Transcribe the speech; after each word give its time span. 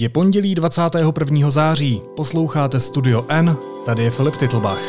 Je 0.00 0.08
pondělí 0.08 0.54
21. 0.54 1.50
září, 1.50 2.02
posloucháte 2.16 2.80
Studio 2.80 3.24
N, 3.28 3.56
tady 3.86 4.02
je 4.02 4.10
Filip 4.10 4.36
Titlbach. 4.36 4.80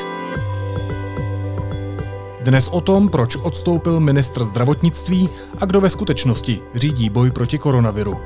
Dnes 2.44 2.68
o 2.68 2.82
tom, 2.82 3.10
proč 3.10 3.36
odstoupil 3.36 4.00
ministr 4.00 4.44
zdravotnictví 4.44 5.30
a 5.62 5.66
kdo 5.66 5.82
ve 5.82 5.90
skutečnosti 5.90 6.62
řídí 6.76 7.10
boj 7.10 7.32
proti 7.32 7.58
koronaviru. 7.58 8.18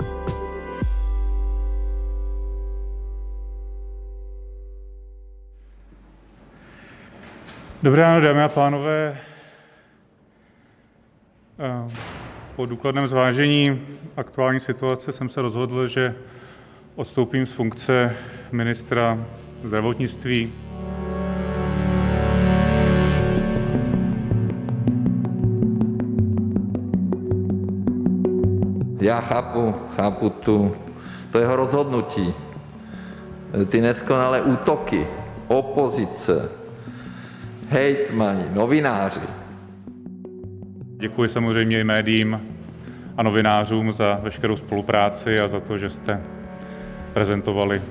Dobré 7.84 8.02
ráno, 8.02 8.22
dámy 8.22 8.42
a 8.42 8.50
pánové. 8.50 9.18
Eh, 11.60 11.88
po 12.56 12.66
důkladném 12.66 13.08
zvážení 13.08 13.82
aktuální 14.18 14.60
situace 14.60 15.12
jsem 15.12 15.30
se 15.30 15.42
rozhodl, 15.42 15.88
že 15.88 16.16
odstoupím 16.96 17.46
z 17.46 17.52
funkce 17.52 18.16
ministra 18.52 19.26
zdravotnictví. 19.64 20.54
Já 29.02 29.22
chápu, 29.22 29.76
chápu 29.96 30.30
tu, 30.30 30.76
to 31.32 31.40
jeho 31.40 31.56
rozhodnutí, 31.56 32.34
ty 33.68 33.82
neskonalé 33.82 34.42
útoky, 34.42 35.08
opozice, 35.48 36.50
hejtmani, 37.70 38.44
novináři. 38.54 39.22
Děkuji 40.98 41.30
samozřejmě 41.30 41.80
i 41.80 41.84
médiím 41.84 42.42
a 43.18 43.24
novinářům 43.24 43.92
za 43.92 44.20
veškerou 44.24 44.58
spolupráci 44.58 45.40
a 45.40 45.48
za 45.48 45.60
to, 45.60 45.78
že 45.78 45.90
jste 45.90 46.22
prezentovali 47.14 47.82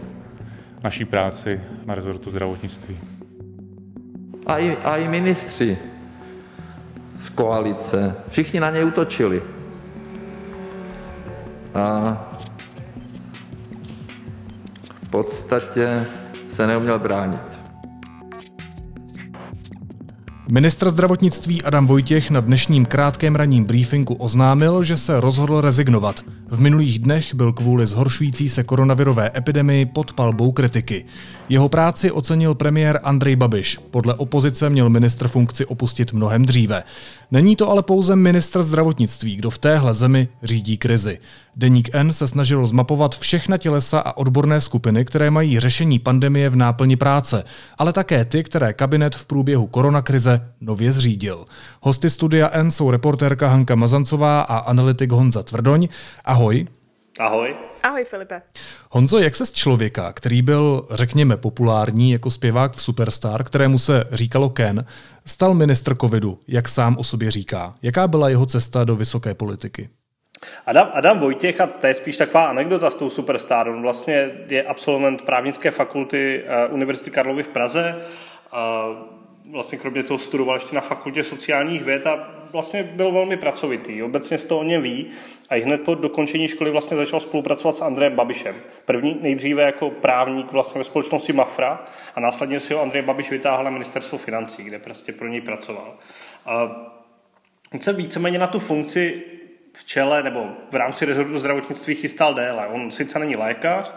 naší 0.82 1.04
práci 1.04 1.60
na 1.86 1.94
rezortu 1.94 2.30
zdravotnictví. 2.30 2.98
A 4.46 4.59
i, 4.59 4.76
a 4.76 4.96
i 4.96 5.09
ministři 5.09 5.79
z 7.18 7.29
koalice, 7.29 8.16
všichni 8.29 8.60
na 8.60 8.70
něj 8.70 8.84
útočili. 8.84 9.42
A 11.74 12.16
v 15.02 15.10
podstatě 15.10 16.07
se 16.48 16.66
neuměl 16.66 16.98
bránit. 16.98 17.51
Ministr 20.52 20.90
zdravotnictví 20.90 21.62
Adam 21.62 21.86
Vojtěch 21.86 22.30
na 22.30 22.40
dnešním 22.40 22.86
krátkém 22.86 23.36
ranním 23.36 23.64
briefingu 23.64 24.14
oznámil, 24.14 24.82
že 24.82 24.96
se 24.96 25.20
rozhodl 25.20 25.60
rezignovat. 25.60 26.20
V 26.48 26.60
minulých 26.60 26.98
dnech 26.98 27.34
byl 27.34 27.52
kvůli 27.52 27.86
zhoršující 27.86 28.48
se 28.48 28.62
koronavirové 28.62 29.30
epidemii 29.36 29.86
pod 29.86 30.12
palbou 30.12 30.52
kritiky. 30.52 31.04
Jeho 31.48 31.68
práci 31.68 32.10
ocenil 32.10 32.54
premiér 32.54 33.00
Andrej 33.02 33.36
Babiš. 33.36 33.78
Podle 33.90 34.14
opozice 34.14 34.70
měl 34.70 34.90
ministr 34.90 35.28
funkci 35.28 35.66
opustit 35.66 36.12
mnohem 36.12 36.45
dříve. 36.45 36.82
Není 37.30 37.56
to 37.56 37.70
ale 37.70 37.82
pouze 37.82 38.16
ministr 38.16 38.62
zdravotnictví, 38.62 39.36
kdo 39.36 39.50
v 39.50 39.58
téhle 39.58 39.95
zemi 39.95 40.28
řídí 40.42 40.78
krizi. 40.78 41.18
Deník 41.56 41.95
N 41.95 42.12
se 42.12 42.28
snažil 42.28 42.66
zmapovat 42.66 43.18
všechna 43.18 43.58
tělesa 43.58 44.00
a 44.00 44.16
odborné 44.16 44.60
skupiny, 44.60 45.04
které 45.04 45.30
mají 45.30 45.60
řešení 45.60 45.98
pandemie 45.98 46.48
v 46.48 46.56
náplni 46.56 46.96
práce, 46.96 47.45
ale 47.78 47.92
také 47.92 48.24
ty, 48.24 48.45
které 48.45 48.73
kabinet 48.73 49.16
v 49.16 49.26
průběhu 49.26 49.66
koronakrize 49.66 50.41
nově 50.60 50.93
zřídil. 50.93 51.45
Hosty 51.80 52.10
studia 52.10 52.51
N 52.52 52.71
jsou 52.71 52.90
reportérka 52.90 53.48
Hanka 53.48 53.74
Mazancová 53.74 54.40
a 54.40 54.59
analytik 54.59 55.12
Honza 55.12 55.43
Tvrdoň. 55.43 55.88
Ahoj. 56.24 56.66
Ahoj. 57.18 57.57
Ahoj 57.82 58.04
Filipe. 58.04 58.43
Honzo, 58.90 59.18
jak 59.18 59.37
se 59.37 59.46
z 59.46 59.52
člověka, 59.52 60.13
který 60.13 60.43
byl, 60.43 60.87
řekněme, 60.90 61.37
populární 61.37 62.13
jako 62.13 62.30
zpěvák 62.30 62.73
v 62.73 62.82
Superstar, 62.82 63.45
kterému 63.45 63.79
se 63.79 64.04
říkalo 64.12 64.50
Ken, 64.50 64.84
stal 65.26 65.54
ministr 65.54 65.97
covidu, 65.97 66.38
jak 66.48 66.69
sám 66.69 66.97
o 66.98 67.04
sobě 67.04 67.30
říká? 67.30 67.74
Jaká 67.82 68.09
byla 68.09 68.28
jeho 68.28 68.47
cesta 68.47 68.84
do 68.84 68.97
vysoké 68.97 69.34
politiky? 69.34 69.88
Adam, 70.66 70.88
Adam 70.94 71.19
Vojtěch, 71.19 71.60
a 71.60 71.66
to 71.66 71.86
je 71.86 71.94
spíš 71.94 72.16
taková 72.16 72.44
anekdota 72.44 72.91
s 72.91 72.94
tou 72.94 73.10
Superstar, 73.10 73.69
on 73.69 73.82
vlastně 73.82 74.30
je 74.48 74.62
absolvent 74.62 75.22
právnické 75.22 75.70
fakulty 75.70 76.44
uh, 76.69 76.74
Univerzity 76.74 77.10
Karlovy 77.10 77.42
v 77.42 77.48
Praze, 77.48 77.97
uh, 78.53 78.59
vlastně 79.52 79.78
kromě 79.78 80.02
toho 80.02 80.18
studoval 80.18 80.56
ještě 80.56 80.74
na 80.74 80.80
fakultě 80.80 81.24
sociálních 81.24 81.84
věd 81.84 82.06
a 82.06 82.28
vlastně 82.52 82.82
byl 82.82 83.12
velmi 83.12 83.36
pracovitý. 83.36 84.02
Obecně 84.02 84.38
z 84.38 84.46
toho 84.46 84.60
o 84.60 84.64
něm 84.64 84.82
ví 84.82 85.10
a 85.48 85.56
i 85.56 85.60
hned 85.60 85.82
po 85.82 85.94
dokončení 85.94 86.48
školy 86.48 86.70
vlastně 86.70 86.96
začal 86.96 87.20
spolupracovat 87.20 87.72
s 87.72 87.82
Andrejem 87.82 88.16
Babišem. 88.16 88.54
První 88.84 89.18
nejdříve 89.20 89.62
jako 89.62 89.91
právník 89.91 90.52
vlastně 90.52 90.78
ve 90.78 90.84
společnosti 90.84 91.32
Mafra 91.32 91.84
a 92.14 92.20
následně 92.20 92.60
si 92.60 92.74
ho 92.74 92.82
Andrej 92.82 93.02
Babiš 93.02 93.30
vytáhl 93.30 93.64
na 93.64 93.70
ministerstvo 93.70 94.18
financí, 94.18 94.64
kde 94.64 94.78
prostě 94.78 95.12
pro 95.12 95.28
něj 95.28 95.41
pracoval. 95.41 95.94
A 96.46 96.62
on 97.74 97.80
se 97.80 97.92
víceméně 97.92 98.38
na 98.38 98.46
tu 98.46 98.58
funkci 98.58 99.22
v 99.72 99.84
čele 99.84 100.22
nebo 100.22 100.46
v 100.70 100.76
rámci 100.76 101.04
rezortu 101.04 101.38
zdravotnictví 101.38 101.94
chystal 101.94 102.34
déle. 102.34 102.66
On 102.66 102.91
sice 102.91 103.18
není 103.18 103.36
lékař, 103.36 103.92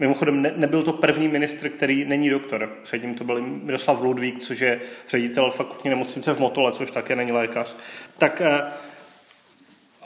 Mimochodem 0.00 0.42
ne, 0.42 0.52
nebyl 0.56 0.82
to 0.82 0.92
první 0.92 1.28
ministr, 1.28 1.68
který 1.68 2.04
není 2.04 2.30
doktor. 2.30 2.70
Předtím 2.82 3.14
to 3.14 3.24
byl 3.24 3.42
Miroslav 3.42 4.00
Ludvík, 4.00 4.38
což 4.38 4.60
je 4.60 4.80
ředitel 5.08 5.50
fakultní 5.50 5.90
nemocnice 5.90 6.34
v 6.34 6.38
Motole, 6.38 6.72
což 6.72 6.90
také 6.90 7.16
není 7.16 7.32
lékař. 7.32 7.76
Tak 8.18 8.40
eh, 8.40 8.62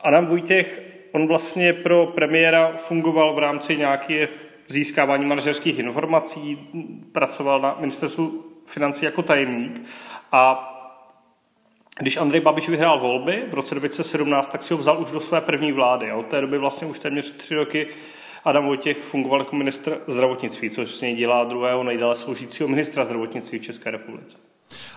Adam 0.03 0.27
Vojtěch, 0.27 0.83
on 1.13 1.27
vlastně 1.27 1.73
pro 1.73 2.07
premiéra 2.07 2.73
fungoval 2.77 3.35
v 3.35 3.39
rámci 3.39 3.77
nějakých 3.77 4.29
získávání 4.69 5.25
manažerských 5.25 5.79
informací, 5.79 6.69
pracoval 7.13 7.61
na 7.61 7.77
ministerstvu 7.81 8.45
financí 8.67 9.05
jako 9.05 9.23
tajemník 9.23 9.83
a 10.33 10.71
když 11.99 12.17
Andrej 12.17 12.41
Babiš 12.41 12.69
vyhrál 12.69 13.01
volby 13.01 13.43
v 13.51 13.55
roce 13.55 13.75
2017, 13.75 14.49
tak 14.53 14.63
si 14.63 14.75
ho 14.75 14.79
vzal 14.79 15.03
už 15.03 15.11
do 15.11 15.21
své 15.21 15.41
první 15.41 15.73
vlády. 15.73 16.11
A 16.11 16.17
od 16.17 16.27
té 16.27 16.41
doby 16.41 16.59
vlastně 16.59 16.87
už 16.87 16.99
téměř 16.99 17.31
tři 17.31 17.55
roky 17.55 17.87
Adam 18.45 18.67
Vojtěch 18.67 18.99
fungoval 18.99 19.41
jako 19.41 19.57
ministr 19.57 19.99
zdravotnictví, 20.09 20.71
což 20.71 20.95
z 20.95 21.01
něj 21.01 21.15
dělá 21.17 21.45
druhého 21.45 21.85
nejdále 21.85 22.17
sloužícího 22.17 22.69
ministra 22.69 23.05
zdravotnictví 23.05 23.59
v 23.59 23.63
České 23.63 23.91
republice. 23.91 24.37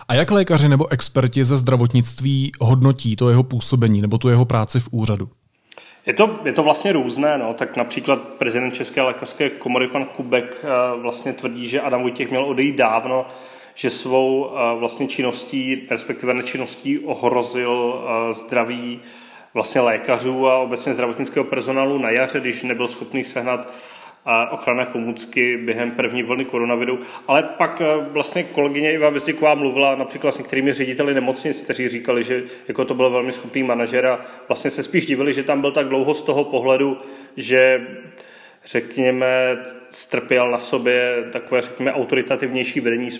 A 0.08 0.14
jak 0.14 0.30
lékaři 0.30 0.68
nebo 0.68 0.92
experti 0.92 1.44
ze 1.44 1.56
zdravotnictví 1.56 2.52
hodnotí 2.60 3.16
to 3.16 3.28
jeho 3.28 3.42
působení 3.42 4.02
nebo 4.02 4.18
tu 4.18 4.28
jeho 4.28 4.44
práci 4.44 4.80
v 4.80 4.88
úřadu? 4.90 5.28
Je 6.06 6.14
to, 6.14 6.40
je 6.44 6.52
to 6.52 6.62
vlastně 6.62 6.92
různé, 6.92 7.38
no. 7.38 7.54
tak 7.54 7.76
například 7.76 8.18
prezident 8.18 8.74
České 8.74 9.02
lékařské 9.02 9.50
komory 9.50 9.88
pan 9.88 10.04
Kubek 10.04 10.64
eh, 10.64 11.00
vlastně 11.00 11.32
tvrdí, 11.32 11.68
že 11.68 11.80
Adam 11.80 12.02
Vojtěch 12.02 12.30
měl 12.30 12.44
odejít 12.44 12.76
dávno, 12.76 13.26
že 13.74 13.90
svou 13.90 14.50
eh, 14.50 14.78
vlastně 14.78 15.06
činností, 15.06 15.86
respektive 15.90 16.34
nečinností 16.34 16.98
ohrozil 16.98 17.94
eh, 18.04 18.32
zdraví 18.32 19.00
vlastně 19.54 19.80
lékařů 19.80 20.48
a 20.48 20.58
obecně 20.58 20.94
zdravotnického 20.94 21.44
personálu 21.44 21.98
na 21.98 22.10
jaře, 22.10 22.40
když 22.40 22.62
nebyl 22.62 22.88
schopný 22.88 23.24
sehnat 23.24 23.74
ochranné 24.50 24.86
pomůcky 24.86 25.56
během 25.56 25.90
první 25.90 26.22
vlny 26.22 26.44
koronaviru. 26.44 26.98
Ale 27.26 27.42
pak 27.42 27.82
vlastně 28.10 28.42
kolegyně 28.42 28.92
Iva 28.92 29.10
Bezděková 29.10 29.54
mluvila 29.54 29.94
například 29.94 30.34
s 30.34 30.38
některými 30.38 30.72
řediteli 30.72 31.14
nemocnic, 31.14 31.62
kteří 31.62 31.88
říkali, 31.88 32.24
že 32.24 32.42
jako 32.68 32.84
to 32.84 32.94
byl 32.94 33.10
velmi 33.10 33.32
schopný 33.32 33.62
manažer 33.62 34.06
a 34.06 34.20
vlastně 34.48 34.70
se 34.70 34.82
spíš 34.82 35.06
divili, 35.06 35.32
že 35.32 35.42
tam 35.42 35.60
byl 35.60 35.72
tak 35.72 35.88
dlouho 35.88 36.14
z 36.14 36.22
toho 36.22 36.44
pohledu, 36.44 36.98
že 37.36 37.86
řekněme, 38.64 39.58
strpěl 39.90 40.50
na 40.50 40.58
sobě 40.58 41.24
takové, 41.32 41.62
řekněme, 41.62 41.92
autoritativnější 41.92 42.80
vedení 42.80 43.10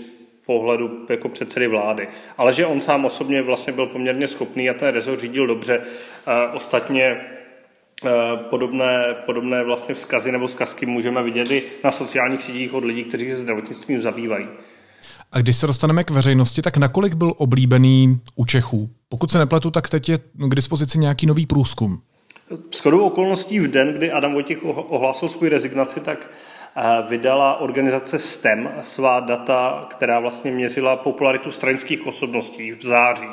pohledu 0.48 1.06
jako 1.08 1.28
předsedy 1.28 1.66
vlády. 1.66 2.08
Ale 2.38 2.52
že 2.52 2.66
on 2.66 2.80
sám 2.80 3.04
osobně 3.04 3.42
vlastně 3.42 3.72
byl 3.72 3.86
poměrně 3.86 4.28
schopný 4.28 4.70
a 4.70 4.74
ten 4.74 4.88
rezort 4.88 5.20
řídil 5.20 5.46
dobře. 5.46 5.80
Ostatně 6.54 7.04
e, 7.04 7.20
podobné, 8.50 9.16
podobné 9.26 9.64
vlastně 9.64 9.94
vzkazy 9.94 10.32
nebo 10.32 10.46
vzkazky 10.46 10.86
můžeme 10.86 11.22
vidět 11.22 11.50
i 11.50 11.62
na 11.84 11.90
sociálních 11.90 12.42
sítích 12.42 12.74
od 12.74 12.84
lidí, 12.84 13.04
kteří 13.04 13.30
se 13.30 13.36
zdravotnictvím 13.36 14.02
zabývají. 14.02 14.46
A 15.32 15.38
když 15.38 15.56
se 15.56 15.66
dostaneme 15.66 16.04
k 16.04 16.10
veřejnosti, 16.10 16.62
tak 16.62 16.76
nakolik 16.76 17.14
byl 17.14 17.34
oblíbený 17.36 18.20
u 18.36 18.44
Čechů? 18.44 18.90
Pokud 19.08 19.30
se 19.30 19.38
nepletu, 19.38 19.70
tak 19.70 19.88
teď 19.88 20.08
je 20.08 20.18
k 20.34 20.54
dispozici 20.54 20.98
nějaký 20.98 21.26
nový 21.26 21.46
průzkum. 21.46 21.98
Shodou 22.74 23.00
okolností 23.00 23.60
v 23.60 23.70
den, 23.70 23.92
kdy 23.92 24.12
Adam 24.12 24.32
Vojtěch 24.32 24.58
ohlásil 24.64 25.28
svou 25.28 25.48
rezignaci, 25.48 26.00
tak 26.00 26.30
vydala 27.08 27.60
organizace 27.60 28.18
STEM 28.18 28.70
svá 28.82 29.20
data, 29.20 29.86
která 29.90 30.20
vlastně 30.20 30.50
měřila 30.50 30.96
popularitu 30.96 31.50
stranických 31.50 32.06
osobností 32.06 32.72
v 32.72 32.82
září. 32.82 33.28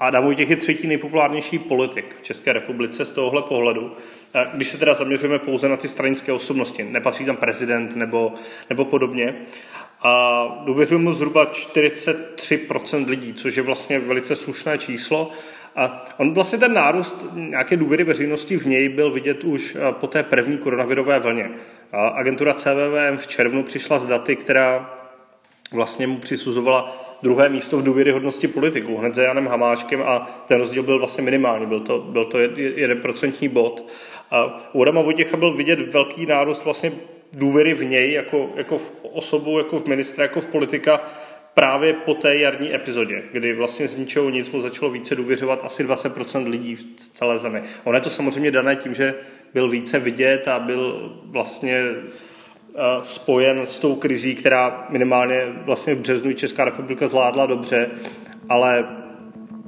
A 0.00 0.06
Adam 0.06 0.24
Vojtěch 0.24 0.50
je 0.50 0.56
třetí 0.56 0.86
nejpopulárnější 0.86 1.58
politik 1.58 2.16
v 2.18 2.22
České 2.22 2.52
republice 2.52 3.04
z 3.04 3.10
tohohle 3.10 3.42
pohledu. 3.42 3.96
Když 4.52 4.68
se 4.68 4.78
teda 4.78 4.94
zaměřujeme 4.94 5.38
pouze 5.38 5.68
na 5.68 5.76
ty 5.76 5.88
stranické 5.88 6.32
osobnosti, 6.32 6.84
nepatří 6.84 7.24
tam 7.24 7.36
prezident 7.36 7.96
nebo, 7.96 8.32
nebo 8.70 8.84
podobně. 8.84 9.34
A 10.02 10.44
důvěřuji 10.64 10.98
mu 10.98 11.12
zhruba 11.12 11.52
43% 11.52 13.08
lidí, 13.08 13.34
což 13.34 13.56
je 13.56 13.62
vlastně 13.62 13.98
velice 13.98 14.36
slušné 14.36 14.78
číslo. 14.78 15.30
A 15.76 16.04
on 16.16 16.34
vlastně 16.34 16.58
ten 16.58 16.74
nárůst 16.74 17.26
nějaké 17.34 17.76
důvěry 17.76 18.04
veřejnosti 18.04 18.56
v 18.56 18.66
něj 18.66 18.88
byl 18.88 19.10
vidět 19.10 19.44
už 19.44 19.76
po 19.90 20.06
té 20.06 20.22
první 20.22 20.58
koronavirové 20.58 21.18
vlně. 21.18 21.50
Agentura 21.92 22.54
CVVM 22.54 23.16
v 23.16 23.26
červnu 23.26 23.62
přišla 23.62 23.98
s 23.98 24.06
daty, 24.06 24.36
která 24.36 24.98
vlastně 25.72 26.06
mu 26.06 26.18
přisuzovala 26.18 27.02
druhé 27.22 27.48
místo 27.48 27.78
v 27.78 27.82
důvěryhodnosti 27.82 28.48
politiků, 28.48 28.96
hned 28.96 29.14
za 29.14 29.22
Janem 29.22 29.46
Hamáčkem 29.46 30.02
a 30.02 30.44
ten 30.48 30.58
rozdíl 30.58 30.82
byl 30.82 30.98
vlastně 30.98 31.24
minimální, 31.24 31.66
byl 31.66 31.80
to, 31.80 31.98
byl 31.98 32.24
to 32.24 32.38
jeden 32.56 33.00
procentní 33.00 33.48
bod. 33.48 33.88
A 34.30 34.70
u 34.72 34.82
Adama 34.82 35.02
Vojtěcha 35.02 35.36
byl 35.36 35.54
vidět 35.54 35.92
velký 35.92 36.26
nárůst 36.26 36.64
vlastně 36.64 36.92
důvěry 37.32 37.74
v 37.74 37.84
něj 37.84 38.12
jako, 38.12 38.50
jako 38.56 38.78
v 38.78 39.04
osobu, 39.04 39.58
jako 39.58 39.78
v 39.78 39.86
ministra, 39.86 40.22
jako 40.24 40.40
v 40.40 40.46
politika, 40.46 41.00
právě 41.54 41.92
po 41.92 42.14
té 42.14 42.36
jarní 42.36 42.74
epizodě, 42.74 43.22
kdy 43.32 43.52
vlastně 43.52 43.88
z 43.88 43.96
ničeho 43.96 44.30
nic 44.30 44.50
mu 44.50 44.60
začalo 44.60 44.90
více 44.90 45.14
důvěřovat 45.14 45.60
asi 45.64 45.84
20% 45.84 46.48
lidí 46.48 46.76
v 46.76 46.84
celé 46.96 47.38
zemi. 47.38 47.62
Ono 47.84 47.96
je 47.96 48.00
to 48.00 48.10
samozřejmě 48.10 48.50
dané 48.50 48.76
tím, 48.76 48.94
že 48.94 49.14
byl 49.54 49.70
více 49.70 49.98
vidět 50.00 50.48
a 50.48 50.58
byl 50.58 51.12
vlastně 51.24 51.80
eh, 51.82 52.80
spojen 53.02 53.60
s 53.60 53.78
tou 53.78 53.94
krizí, 53.94 54.34
která 54.34 54.86
minimálně 54.90 55.42
vlastně 55.64 55.94
v 55.94 55.98
březnu 55.98 56.32
Česká 56.32 56.64
republika 56.64 57.06
zvládla 57.06 57.46
dobře, 57.46 57.90
ale 58.48 58.84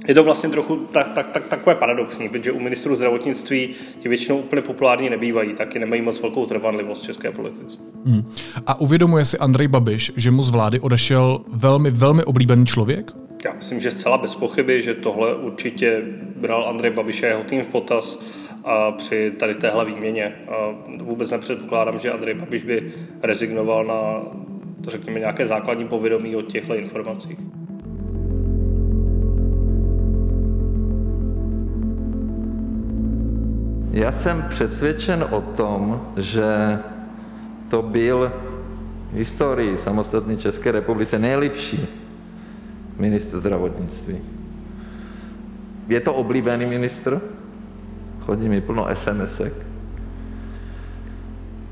je 0.07 0.13
to 0.13 0.23
vlastně 0.23 0.49
trochu 0.49 0.75
tak, 0.75 1.13
tak, 1.13 1.27
tak, 1.27 1.45
takové 1.45 1.75
paradoxní, 1.75 2.29
protože 2.29 2.51
u 2.51 2.59
ministrů 2.59 2.95
zdravotnictví 2.95 3.69
ti 3.99 4.09
většinou 4.09 4.37
úplně 4.37 4.61
populární 4.61 5.09
nebývají, 5.09 5.53
taky 5.53 5.79
nemají 5.79 6.01
moc 6.01 6.21
velkou 6.21 6.45
trvanlivost 6.45 7.03
v 7.03 7.05
české 7.05 7.31
politice. 7.31 7.77
Hmm. 8.05 8.31
A 8.67 8.79
uvědomuje 8.79 9.25
si 9.25 9.37
Andrej 9.37 9.67
Babiš, 9.67 10.11
že 10.15 10.31
mu 10.31 10.43
z 10.43 10.49
vlády 10.49 10.79
odešel 10.79 11.41
velmi, 11.53 11.91
velmi 11.91 12.23
oblíbený 12.23 12.65
člověk? 12.65 13.11
Já 13.45 13.53
myslím, 13.53 13.79
že 13.79 13.91
zcela 13.91 14.17
bez 14.17 14.35
pochyby, 14.35 14.81
že 14.81 14.93
tohle 14.93 15.35
určitě 15.35 16.01
bral 16.35 16.69
Andrej 16.69 16.91
Babiš 16.91 17.23
a 17.23 17.27
jeho 17.27 17.43
tým 17.43 17.63
v 17.63 17.67
potaz 17.67 18.19
a 18.65 18.91
při 18.91 19.31
tady 19.39 19.55
téhle 19.55 19.85
výměně. 19.85 20.35
Vůbec 21.01 21.31
nepředpokládám, 21.31 21.99
že 21.99 22.11
Andrej 22.11 22.33
Babiš 22.33 22.63
by 22.63 22.93
rezignoval 23.23 23.85
na, 23.85 24.21
řekněme, 24.87 25.19
nějaké 25.19 25.47
základní 25.47 25.87
povědomí 25.87 26.35
o 26.35 26.41
těchto 26.41 26.75
informacích. 26.75 27.39
Já 33.91 34.11
jsem 34.11 34.45
přesvědčen 34.49 35.25
o 35.31 35.41
tom, 35.41 36.01
že 36.17 36.79
to 37.69 37.81
byl 37.81 38.31
v 39.11 39.17
historii 39.17 39.77
samostatné 39.77 40.37
České 40.37 40.71
republice 40.71 41.19
nejlepší 41.19 41.87
ministr 42.99 43.39
zdravotnictví. 43.39 44.17
Je 45.87 45.99
to 45.99 46.13
oblíbený 46.13 46.65
ministr, 46.65 47.21
chodí 48.25 48.49
mi 48.49 48.61
plno 48.61 48.87
SMSek, 48.93 49.53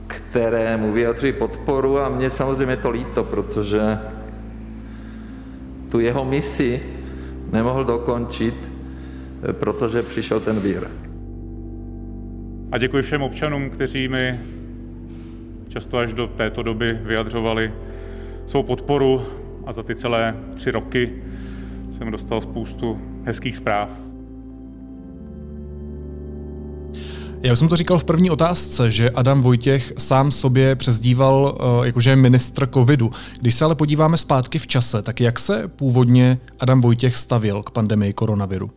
které 0.07 0.77
mu 0.77 0.94
vyjadřují 0.94 1.33
podporu 1.33 2.00
a 2.00 2.09
mně 2.09 2.29
samozřejmě 2.29 2.77
to 2.77 2.89
líto, 2.89 3.23
protože 3.23 4.00
tu 5.91 6.00
jeho 6.00 6.25
misi 6.25 6.81
nemohl 7.51 7.85
dokončit, 7.85 8.71
protože 9.51 10.03
přišel 10.03 10.39
ten 10.39 10.59
vír. 10.59 10.88
A 12.71 12.77
děkuji 12.77 13.03
všem 13.03 13.21
občanům, 13.21 13.69
kteří 13.69 14.07
mi 14.07 14.39
často 15.67 15.97
až 15.97 16.13
do 16.13 16.27
této 16.27 16.63
doby 16.63 16.99
vyjadřovali 17.03 17.73
svou 18.45 18.63
podporu 18.63 19.21
a 19.65 19.73
za 19.73 19.83
ty 19.83 19.95
celé 19.95 20.35
tři 20.56 20.71
roky 20.71 21.23
jsem 21.97 22.11
dostal 22.11 22.41
spoustu 22.41 23.01
hezkých 23.25 23.56
zpráv. 23.56 24.12
Já 27.45 27.56
jsem 27.56 27.68
to 27.68 27.75
říkal 27.75 28.00
v 28.00 28.04
první 28.04 28.31
otázce, 28.31 28.92
že 28.92 29.10
Adam 29.10 29.42
Vojtěch 29.42 29.94
sám 29.98 30.31
sobě 30.31 30.75
přezdíval 30.75 31.57
uh, 31.80 31.86
jakože 31.86 32.16
ministr 32.16 32.68
covidu. 32.68 33.12
Když 33.42 33.56
se 33.56 33.66
ale 33.66 33.75
podíváme 33.75 34.18
zpátky 34.18 34.60
v 34.60 34.68
čase, 34.68 35.01
tak 35.01 35.22
jak 35.22 35.40
se 35.40 35.68
původně 35.68 36.40
Adam 36.60 36.81
Vojtěch 36.81 37.18
stavil 37.18 37.63
k 37.63 37.69
pandemii 37.69 38.13
koronaviru? 38.13 38.72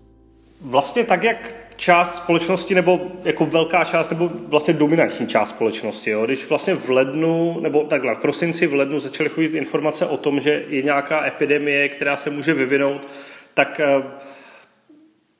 Vlastně 0.60 1.04
tak, 1.04 1.24
jak 1.24 1.54
část 1.76 2.16
společnosti, 2.16 2.74
nebo 2.74 3.00
jako 3.24 3.46
velká 3.46 3.84
část, 3.84 4.10
nebo 4.10 4.30
vlastně 4.48 4.74
dominantní 4.74 5.26
část 5.26 5.48
společnosti. 5.48 6.10
Jo? 6.10 6.26
Když 6.26 6.48
vlastně 6.48 6.74
v 6.74 6.90
lednu, 6.90 7.58
nebo 7.60 7.84
takhle, 7.84 8.14
v 8.14 8.18
prosinci 8.18 8.66
v 8.66 8.74
lednu 8.74 9.00
začaly 9.00 9.28
chodit 9.28 9.54
informace 9.54 10.06
o 10.06 10.16
tom, 10.16 10.40
že 10.40 10.64
je 10.68 10.82
nějaká 10.82 11.26
epidemie, 11.26 11.88
která 11.88 12.16
se 12.16 12.30
může 12.30 12.54
vyvinout, 12.54 13.08
tak 13.54 13.80
eh, 13.80 14.02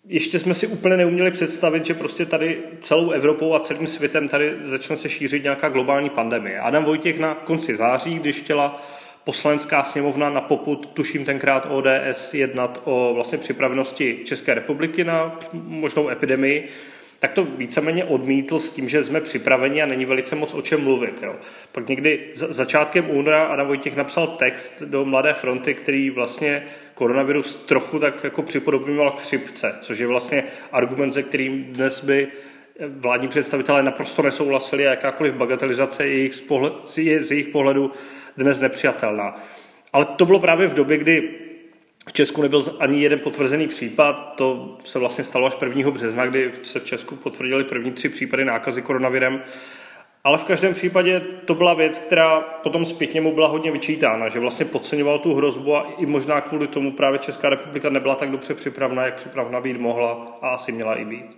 ještě 0.08 0.38
jsme 0.38 0.54
si 0.54 0.66
úplně 0.66 0.96
neuměli 0.96 1.30
představit, 1.30 1.86
že 1.86 1.94
prostě 1.94 2.26
tady 2.26 2.58
celou 2.80 3.10
Evropou 3.10 3.54
a 3.54 3.60
celým 3.60 3.86
světem 3.86 4.28
tady 4.28 4.54
začne 4.60 4.96
se 4.96 5.08
šířit 5.08 5.42
nějaká 5.42 5.68
globální 5.68 6.10
pandemie. 6.10 6.60
Adam 6.60 6.84
Vojtěch 6.84 7.18
na 7.18 7.34
konci 7.34 7.76
září, 7.76 8.18
když 8.18 8.40
chtěla 8.40 8.82
poslanecká 9.24 9.84
sněmovna 9.84 10.30
na 10.30 10.40
poput, 10.40 10.86
tuším 10.86 11.24
tenkrát 11.24 11.66
ODS, 11.70 12.34
jednat 12.34 12.80
o 12.84 13.12
vlastně 13.14 13.38
připravenosti 13.38 14.18
České 14.24 14.54
republiky 14.54 15.04
na 15.04 15.38
možnou 15.52 16.08
epidemii, 16.08 16.68
tak 17.18 17.32
to 17.32 17.44
víceméně 17.44 18.04
odmítl 18.04 18.58
s 18.58 18.70
tím, 18.70 18.88
že 18.88 19.04
jsme 19.04 19.20
připraveni 19.20 19.82
a 19.82 19.86
není 19.86 20.04
velice 20.04 20.34
moc 20.34 20.54
o 20.54 20.62
čem 20.62 20.84
mluvit. 20.84 21.22
Jo. 21.22 21.34
Pak 21.72 21.88
někdy 21.88 22.20
za, 22.32 22.52
začátkem 22.52 23.10
února 23.10 23.44
Adam 23.44 23.66
Vojtěch 23.66 23.96
napsal 23.96 24.26
text 24.26 24.82
do 24.82 25.04
Mladé 25.04 25.32
fronty, 25.32 25.74
který 25.74 26.10
vlastně 26.10 26.62
koronavirus 26.96 27.56
trochu 27.56 27.98
tak 27.98 28.24
jako 28.24 28.42
připodobňoval 28.42 29.10
chřipce, 29.10 29.74
což 29.80 29.98
je 29.98 30.06
vlastně 30.06 30.44
argument, 30.72 31.12
se 31.12 31.22
kterým 31.22 31.64
dnes 31.64 32.04
by 32.04 32.28
vládní 32.88 33.28
představitelé 33.28 33.82
naprosto 33.82 34.22
nesouhlasili 34.22 34.86
a 34.86 34.90
jakákoliv 34.90 35.34
bagatelizace 35.34 36.08
jejich 36.08 36.34
z, 36.34 36.40
pohled, 36.40 36.72
z 36.84 37.30
jejich 37.30 37.48
pohledu 37.48 37.90
dnes 38.36 38.60
nepřijatelná. 38.60 39.36
Ale 39.92 40.04
to 40.04 40.26
bylo 40.26 40.40
právě 40.40 40.68
v 40.68 40.74
době, 40.74 40.96
kdy 40.96 41.30
v 42.08 42.12
Česku 42.12 42.42
nebyl 42.42 42.76
ani 42.78 43.02
jeden 43.02 43.18
potvrzený 43.18 43.68
případ, 43.68 44.34
to 44.36 44.78
se 44.84 44.98
vlastně 44.98 45.24
stalo 45.24 45.46
až 45.46 45.56
1. 45.64 45.90
března, 45.90 46.26
kdy 46.26 46.52
se 46.62 46.80
v 46.80 46.84
Česku 46.84 47.16
potvrdili 47.16 47.64
první 47.64 47.92
tři 47.92 48.08
případy 48.08 48.44
nákazy 48.44 48.82
koronavirem. 48.82 49.42
Ale 50.26 50.38
v 50.38 50.44
každém 50.44 50.74
případě 50.74 51.20
to 51.44 51.54
byla 51.54 51.74
věc, 51.74 51.98
která 51.98 52.40
potom 52.40 52.86
zpětně 52.86 53.20
mu 53.20 53.34
byla 53.34 53.48
hodně 53.48 53.72
vyčítána, 53.72 54.28
že 54.28 54.40
vlastně 54.40 54.64
podceňoval 54.64 55.18
tu 55.18 55.34
hrozbu 55.34 55.76
a 55.76 55.86
i 55.98 56.06
možná 56.06 56.40
kvůli 56.40 56.66
tomu 56.66 56.92
právě 56.92 57.18
Česká 57.18 57.48
republika 57.48 57.90
nebyla 57.90 58.14
tak 58.14 58.30
dobře 58.30 58.54
připravena, 58.54 59.04
jak 59.04 59.14
připravena 59.14 59.60
být 59.60 59.80
mohla 59.80 60.38
a 60.42 60.48
asi 60.48 60.72
měla 60.72 60.94
i 60.94 61.04
být. 61.04 61.36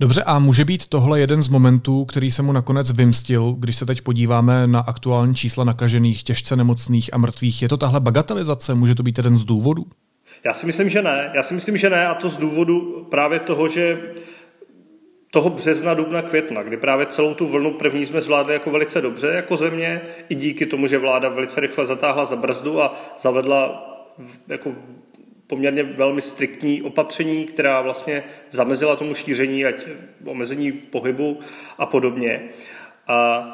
Dobře, 0.00 0.22
a 0.22 0.38
může 0.38 0.64
být 0.64 0.86
tohle 0.86 1.20
jeden 1.20 1.42
z 1.42 1.48
momentů, 1.48 2.04
který 2.04 2.30
se 2.30 2.42
mu 2.42 2.52
nakonec 2.52 2.92
vymstil, 2.92 3.54
když 3.58 3.76
se 3.76 3.86
teď 3.86 4.00
podíváme 4.00 4.66
na 4.66 4.80
aktuální 4.80 5.34
čísla 5.34 5.64
nakažených, 5.64 6.22
těžce 6.22 6.56
nemocných 6.56 7.14
a 7.14 7.18
mrtvých. 7.18 7.62
Je 7.62 7.68
to 7.68 7.76
tahle 7.76 8.00
bagatelizace? 8.00 8.74
Může 8.74 8.94
to 8.94 9.02
být 9.02 9.18
jeden 9.18 9.36
z 9.36 9.44
důvodů? 9.44 9.86
Já 10.44 10.54
si 10.54 10.66
myslím, 10.66 10.90
že 10.90 11.02
ne. 11.02 11.30
Já 11.34 11.42
si 11.42 11.54
myslím, 11.54 11.76
že 11.76 11.90
ne 11.90 12.06
a 12.06 12.14
to 12.14 12.28
z 12.28 12.36
důvodu 12.36 13.06
právě 13.10 13.38
toho, 13.38 13.68
že 13.68 13.98
toho 15.32 15.50
března, 15.50 15.94
dubna, 15.94 16.22
května, 16.22 16.62
kdy 16.62 16.76
právě 16.76 17.06
celou 17.06 17.34
tu 17.34 17.46
vlnu 17.46 17.70
první 17.70 18.06
jsme 18.06 18.22
zvládli 18.22 18.52
jako 18.52 18.70
velice 18.70 19.00
dobře 19.00 19.26
jako 19.26 19.56
země, 19.56 20.00
i 20.28 20.34
díky 20.34 20.66
tomu, 20.66 20.86
že 20.86 20.98
vláda 20.98 21.28
velice 21.28 21.60
rychle 21.60 21.86
zatáhla 21.86 22.24
za 22.24 22.36
brzdu 22.36 22.82
a 22.82 23.00
zavedla 23.18 23.88
jako 24.48 24.74
poměrně 25.46 25.82
velmi 25.82 26.22
striktní 26.22 26.82
opatření, 26.82 27.44
která 27.44 27.80
vlastně 27.80 28.24
zamezila 28.50 28.96
tomu 28.96 29.14
šíření, 29.14 29.64
ať 29.64 29.86
omezení 30.24 30.72
pohybu 30.72 31.40
a 31.78 31.86
podobně. 31.86 32.48
A 33.08 33.48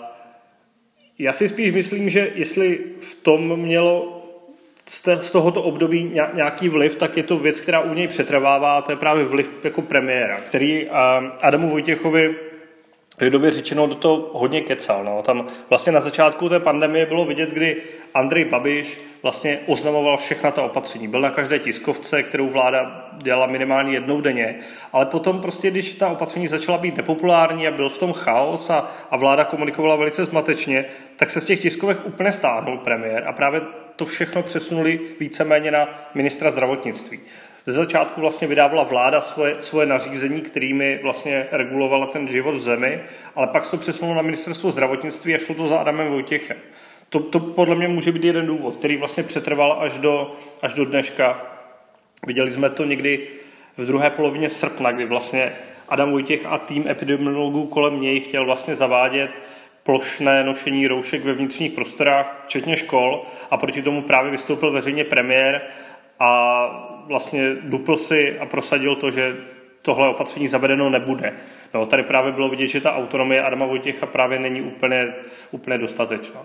já 1.19 1.33
si 1.33 1.49
spíš 1.49 1.73
myslím, 1.73 2.11
že 2.11 2.33
jestli 2.35 2.85
v 3.01 3.15
tom 3.15 3.57
mělo 3.57 4.18
z 5.21 5.31
tohoto 5.31 5.63
období 5.63 6.13
nějaký 6.35 6.69
vliv, 6.69 6.97
tak 6.97 7.17
je 7.17 7.23
to 7.23 7.39
věc, 7.39 7.61
která 7.61 7.81
u 7.81 7.95
něj 7.95 8.09
přetrvává 8.09 8.79
a 8.79 8.83
to 8.83 8.93
je 8.93 8.97
právě 8.97 9.25
vliv 9.25 9.51
jako 9.65 9.83
premiéra, 9.83 10.37
který 10.37 10.89
Adamu 11.43 11.71
Vojtěchovi 11.71 12.35
lidově 13.21 13.51
řečeno 13.51 13.87
do 13.87 13.95
toho 13.95 14.31
hodně 14.33 14.61
kecal. 14.61 15.05
No. 15.05 15.23
Tam 15.23 15.47
vlastně 15.69 15.93
na 15.93 16.01
začátku 16.01 16.49
té 16.49 16.61
pandemie 16.61 17.07
bylo 17.07 17.25
vidět, 17.25 17.51
kdy 17.51 17.77
Andrej 18.15 18.45
Babiš 18.45 19.01
vlastně 19.23 19.59
oznamoval 19.67 20.17
všechna 20.17 20.51
ta 20.51 20.63
opatření. 20.63 21.09
Byl 21.09 21.21
na 21.21 21.31
každé 21.31 21.59
tiskovce, 21.59 22.23
kterou 22.23 22.49
vláda 22.49 23.11
dělala 23.23 23.47
minimálně 23.47 23.93
jednou 23.93 24.21
denně, 24.21 24.59
ale 24.93 25.07
potom 25.07 25.41
prostě, 25.41 25.71
když 25.71 25.93
ta 25.93 26.09
opatření 26.09 26.49
začala 26.49 26.79
být 26.79 26.97
nepopulární 26.97 27.69
a 27.69 27.71
byl 27.71 27.89
v 27.89 27.99
tom 27.99 28.13
chaos 28.13 28.71
a, 28.71 28.91
a 29.11 29.17
vláda 29.17 29.45
komunikovala 29.45 29.97
velice 29.97 30.25
zmatečně, 30.25 30.85
tak 31.17 31.31
se 31.31 31.41
z 31.41 31.45
těch 31.45 31.61
tiskovek 31.61 32.07
úplně 32.07 32.33
stáhnul 32.33 32.79
premiér 32.79 33.25
a 33.27 33.33
právě 33.33 33.61
to 33.99 34.07
všechno 34.07 34.43
přesunuli 34.43 35.01
víceméně 35.21 35.71
na 35.71 36.11
ministra 36.15 36.51
zdravotnictví. 36.51 37.21
Ze 37.67 37.73
začátku 37.73 38.21
vlastně 38.21 38.49
vydávala 38.49 38.83
vláda 38.83 39.21
svoje, 39.21 39.57
svoje 39.63 39.87
nařízení, 39.87 40.41
kterými 40.41 41.01
vlastně 41.03 41.47
regulovala 41.53 42.07
ten 42.07 42.29
život 42.29 42.55
v 42.55 42.61
zemi, 42.61 43.01
ale 43.37 43.47
pak 43.47 43.65
se 43.65 43.71
to 43.71 43.77
přesunulo 43.77 44.17
na 44.17 44.23
ministerstvo 44.23 44.71
zdravotnictví 44.71 45.35
a 45.35 45.39
šlo 45.39 45.55
to 45.55 45.67
za 45.67 45.79
Adamem 45.79 46.09
Vojtěchem. 46.09 46.57
To, 47.09 47.21
to 47.21 47.41
podle 47.41 47.75
mě 47.75 47.89
může 47.89 48.13
být 48.13 48.25
jeden 48.25 48.47
důvod, 48.47 48.77
který 48.77 48.97
vlastně 48.97 49.23
přetrval 49.23 49.79
až 49.81 49.99
do, 49.99 50.37
až 50.63 50.75
do 50.75 50.85
dneška. 50.85 51.47
Viděli 52.27 52.51
jsme 52.51 52.71
to 52.71 52.85
někdy 52.85 53.27
v 53.77 53.87
druhé 53.87 54.11
polovině 54.11 54.51
srpna, 54.51 54.93
kdy 54.93 55.05
vlastně 55.05 55.53
Adam 55.89 56.11
Vojtěch 56.11 56.47
a 56.47 56.59
tým 56.59 56.89
epidemiologů 56.89 57.67
kolem 57.67 58.01
něj 58.01 58.21
chtěl 58.21 58.45
vlastně 58.45 58.75
zavádět 58.75 59.31
plošné 59.89 60.45
nošení 60.45 60.87
roušek 60.87 61.25
ve 61.25 61.33
vnitřních 61.33 61.73
prostorách, 61.73 62.43
včetně 62.45 62.77
škol, 62.77 63.23
a 63.51 63.57
proti 63.57 63.83
tomu 63.83 64.03
právě 64.03 64.31
vystoupil 64.31 64.73
veřejně 64.73 65.05
premiér 65.05 65.63
a 66.21 66.67
vlastně 67.07 67.55
dupl 67.63 67.97
si 67.97 68.39
a 68.39 68.47
prosadil 68.47 68.97
to, 68.97 69.11
že 69.11 69.37
tohle 69.83 70.09
opatření 70.09 70.49
zavedeno 70.49 70.91
nebude. 70.91 71.33
No, 71.75 71.87
tady 71.87 72.03
právě 72.03 72.33
bylo 72.33 72.49
vidět, 72.49 72.67
že 72.67 72.81
ta 72.81 72.97
autonomie 72.97 73.43
Adama 73.43 73.67
Vojtěcha 73.67 74.07
právě 74.07 74.39
není 74.39 74.63
úplně, 74.63 75.09
úplně 75.51 75.79
dostatečná. 75.79 76.41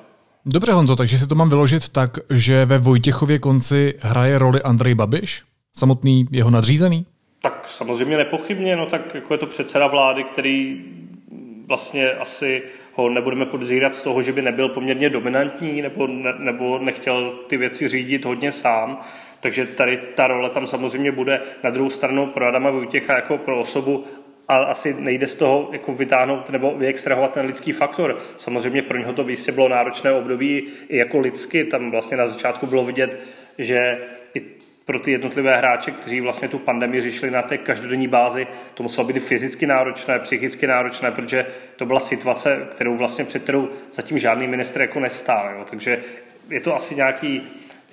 Dobře, 0.45 0.71
Honzo, 0.71 0.95
takže 0.95 1.17
si 1.17 1.27
to 1.27 1.35
mám 1.35 1.49
vyložit 1.49 1.89
tak, 1.89 2.17
že 2.29 2.65
ve 2.65 2.77
Vojtěchově 2.77 3.39
konci 3.39 3.93
hraje 4.01 4.37
roli 4.37 4.61
Andrej 4.61 4.95
Babiš? 4.95 5.43
Samotný 5.73 6.25
jeho 6.31 6.49
nadřízený? 6.49 7.05
Tak 7.41 7.65
samozřejmě 7.67 8.17
nepochybně, 8.17 8.75
no 8.75 8.85
tak 8.85 9.15
jako 9.15 9.33
je 9.33 9.37
to 9.37 9.45
předseda 9.45 9.87
vlády, 9.87 10.23
který 10.23 10.83
vlastně 11.67 12.11
asi 12.11 12.63
ho 12.95 13.09
nebudeme 13.09 13.45
podezírat 13.45 13.95
z 13.95 14.01
toho, 14.01 14.21
že 14.21 14.31
by 14.31 14.41
nebyl 14.41 14.69
poměrně 14.69 15.09
dominantní 15.09 15.81
nebo, 15.81 16.07
ne, 16.07 16.33
nebo 16.37 16.79
nechtěl 16.79 17.33
ty 17.47 17.57
věci 17.57 17.87
řídit 17.87 18.25
hodně 18.25 18.51
sám. 18.51 19.01
Takže 19.39 19.65
tady 19.65 19.99
ta 20.15 20.27
role 20.27 20.49
tam 20.49 20.67
samozřejmě 20.67 21.11
bude 21.11 21.41
na 21.63 21.69
druhou 21.69 21.89
stranu 21.89 22.25
pro 22.25 22.45
Adama 22.45 22.71
Vojtěcha 22.71 23.15
jako 23.15 23.37
pro 23.37 23.59
osobu 23.59 24.05
a 24.47 24.57
asi 24.57 24.95
nejde 24.99 25.27
z 25.27 25.35
toho 25.35 25.69
jako 25.71 25.93
vytáhnout 25.93 26.49
nebo 26.49 26.73
vyextrahovat 26.77 27.33
ten 27.33 27.45
lidský 27.45 27.71
faktor. 27.71 28.17
Samozřejmě 28.35 28.81
pro 28.81 28.97
něho 28.97 29.13
to 29.13 29.29
jistě 29.29 29.51
bylo 29.51 29.69
náročné 29.69 30.11
období 30.11 30.67
i 30.89 30.97
jako 30.97 31.19
lidsky. 31.19 31.63
Tam 31.63 31.91
vlastně 31.91 32.17
na 32.17 32.27
začátku 32.27 32.67
bylo 32.67 32.83
vidět, 32.85 33.19
že 33.57 33.97
pro 34.85 34.99
ty 34.99 35.11
jednotlivé 35.11 35.57
hráče, 35.57 35.91
kteří 35.91 36.21
vlastně 36.21 36.47
tu 36.47 36.59
pandemii 36.59 37.01
řešili 37.01 37.31
na 37.31 37.41
té 37.41 37.57
každodenní 37.57 38.07
bázi, 38.07 38.47
to 38.73 38.83
muselo 38.83 39.07
být 39.07 39.19
fyzicky 39.19 39.67
náročné, 39.67 40.19
psychicky 40.19 40.67
náročné, 40.67 41.11
protože 41.11 41.45
to 41.75 41.85
byla 41.85 41.99
situace, 41.99 42.67
kterou 42.71 42.97
vlastně 42.97 43.25
před 43.25 43.43
kterou 43.43 43.69
zatím 43.91 44.17
žádný 44.17 44.47
ministr 44.47 44.81
jako 44.81 44.99
nestál. 44.99 45.49
Jo. 45.57 45.65
Takže 45.69 46.03
je 46.49 46.59
to 46.59 46.75
asi 46.75 46.95
nějaký 46.95 47.43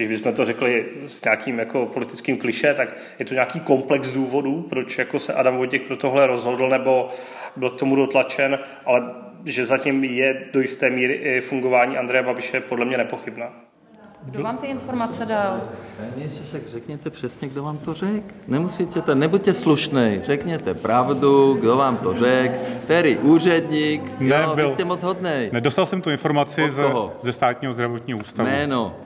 když 0.06 0.18
bychom 0.18 0.34
to 0.34 0.44
řekli 0.44 0.86
s 1.06 1.24
nějakým 1.24 1.58
jako 1.58 1.86
politickým 1.86 2.38
kliše, 2.38 2.74
tak 2.74 2.96
je 3.18 3.24
to 3.24 3.34
nějaký 3.34 3.60
komplex 3.60 4.10
důvodů, 4.12 4.66
proč 4.70 4.98
jako 4.98 5.18
se 5.18 5.34
Adam 5.34 5.56
Vojtěch 5.56 5.82
pro 5.82 5.96
tohle 5.96 6.26
rozhodl 6.26 6.68
nebo 6.68 7.10
byl 7.56 7.70
k 7.70 7.78
tomu 7.78 7.96
dotlačen, 7.96 8.58
ale 8.84 9.02
že 9.44 9.66
zatím 9.66 10.04
je 10.04 10.44
do 10.52 10.60
jisté 10.60 10.90
míry 10.90 11.40
fungování 11.40 11.98
Andreje 11.98 12.22
Babiše 12.22 12.60
podle 12.60 12.84
mě 12.84 12.98
nepochybná. 12.98 13.69
Kdo 14.24 14.42
vám 14.42 14.58
ty 14.58 14.66
informace 14.66 15.26
dal? 15.26 15.60
Ježišek, 16.16 16.68
řekněte 16.68 17.10
přesně, 17.10 17.48
kdo 17.48 17.62
vám 17.62 17.78
to 17.78 17.94
řekl. 17.94 18.34
Nemusíte 18.48 19.02
to, 19.02 19.14
nebuďte 19.14 19.54
slušný, 19.54 20.20
řekněte 20.22 20.74
pravdu, 20.74 21.54
kdo 21.60 21.76
vám 21.76 21.96
to 21.96 22.16
řekl, 22.16 22.54
který 22.84 23.18
úředník, 23.18 24.20
ne, 24.20 24.42
jo, 24.42 24.54
byl, 24.54 24.68
vy 24.68 24.74
jste 24.74 24.84
moc 24.84 25.02
hodný. 25.02 25.48
Nedostal 25.52 25.86
jsem 25.86 26.02
tu 26.02 26.10
informaci 26.10 26.70
ze, 26.70 26.82
ze 27.22 27.32
státního 27.32 27.72
zdravotního 27.72 28.18
ústavu. 28.18 28.48
Jméno. 28.48 28.96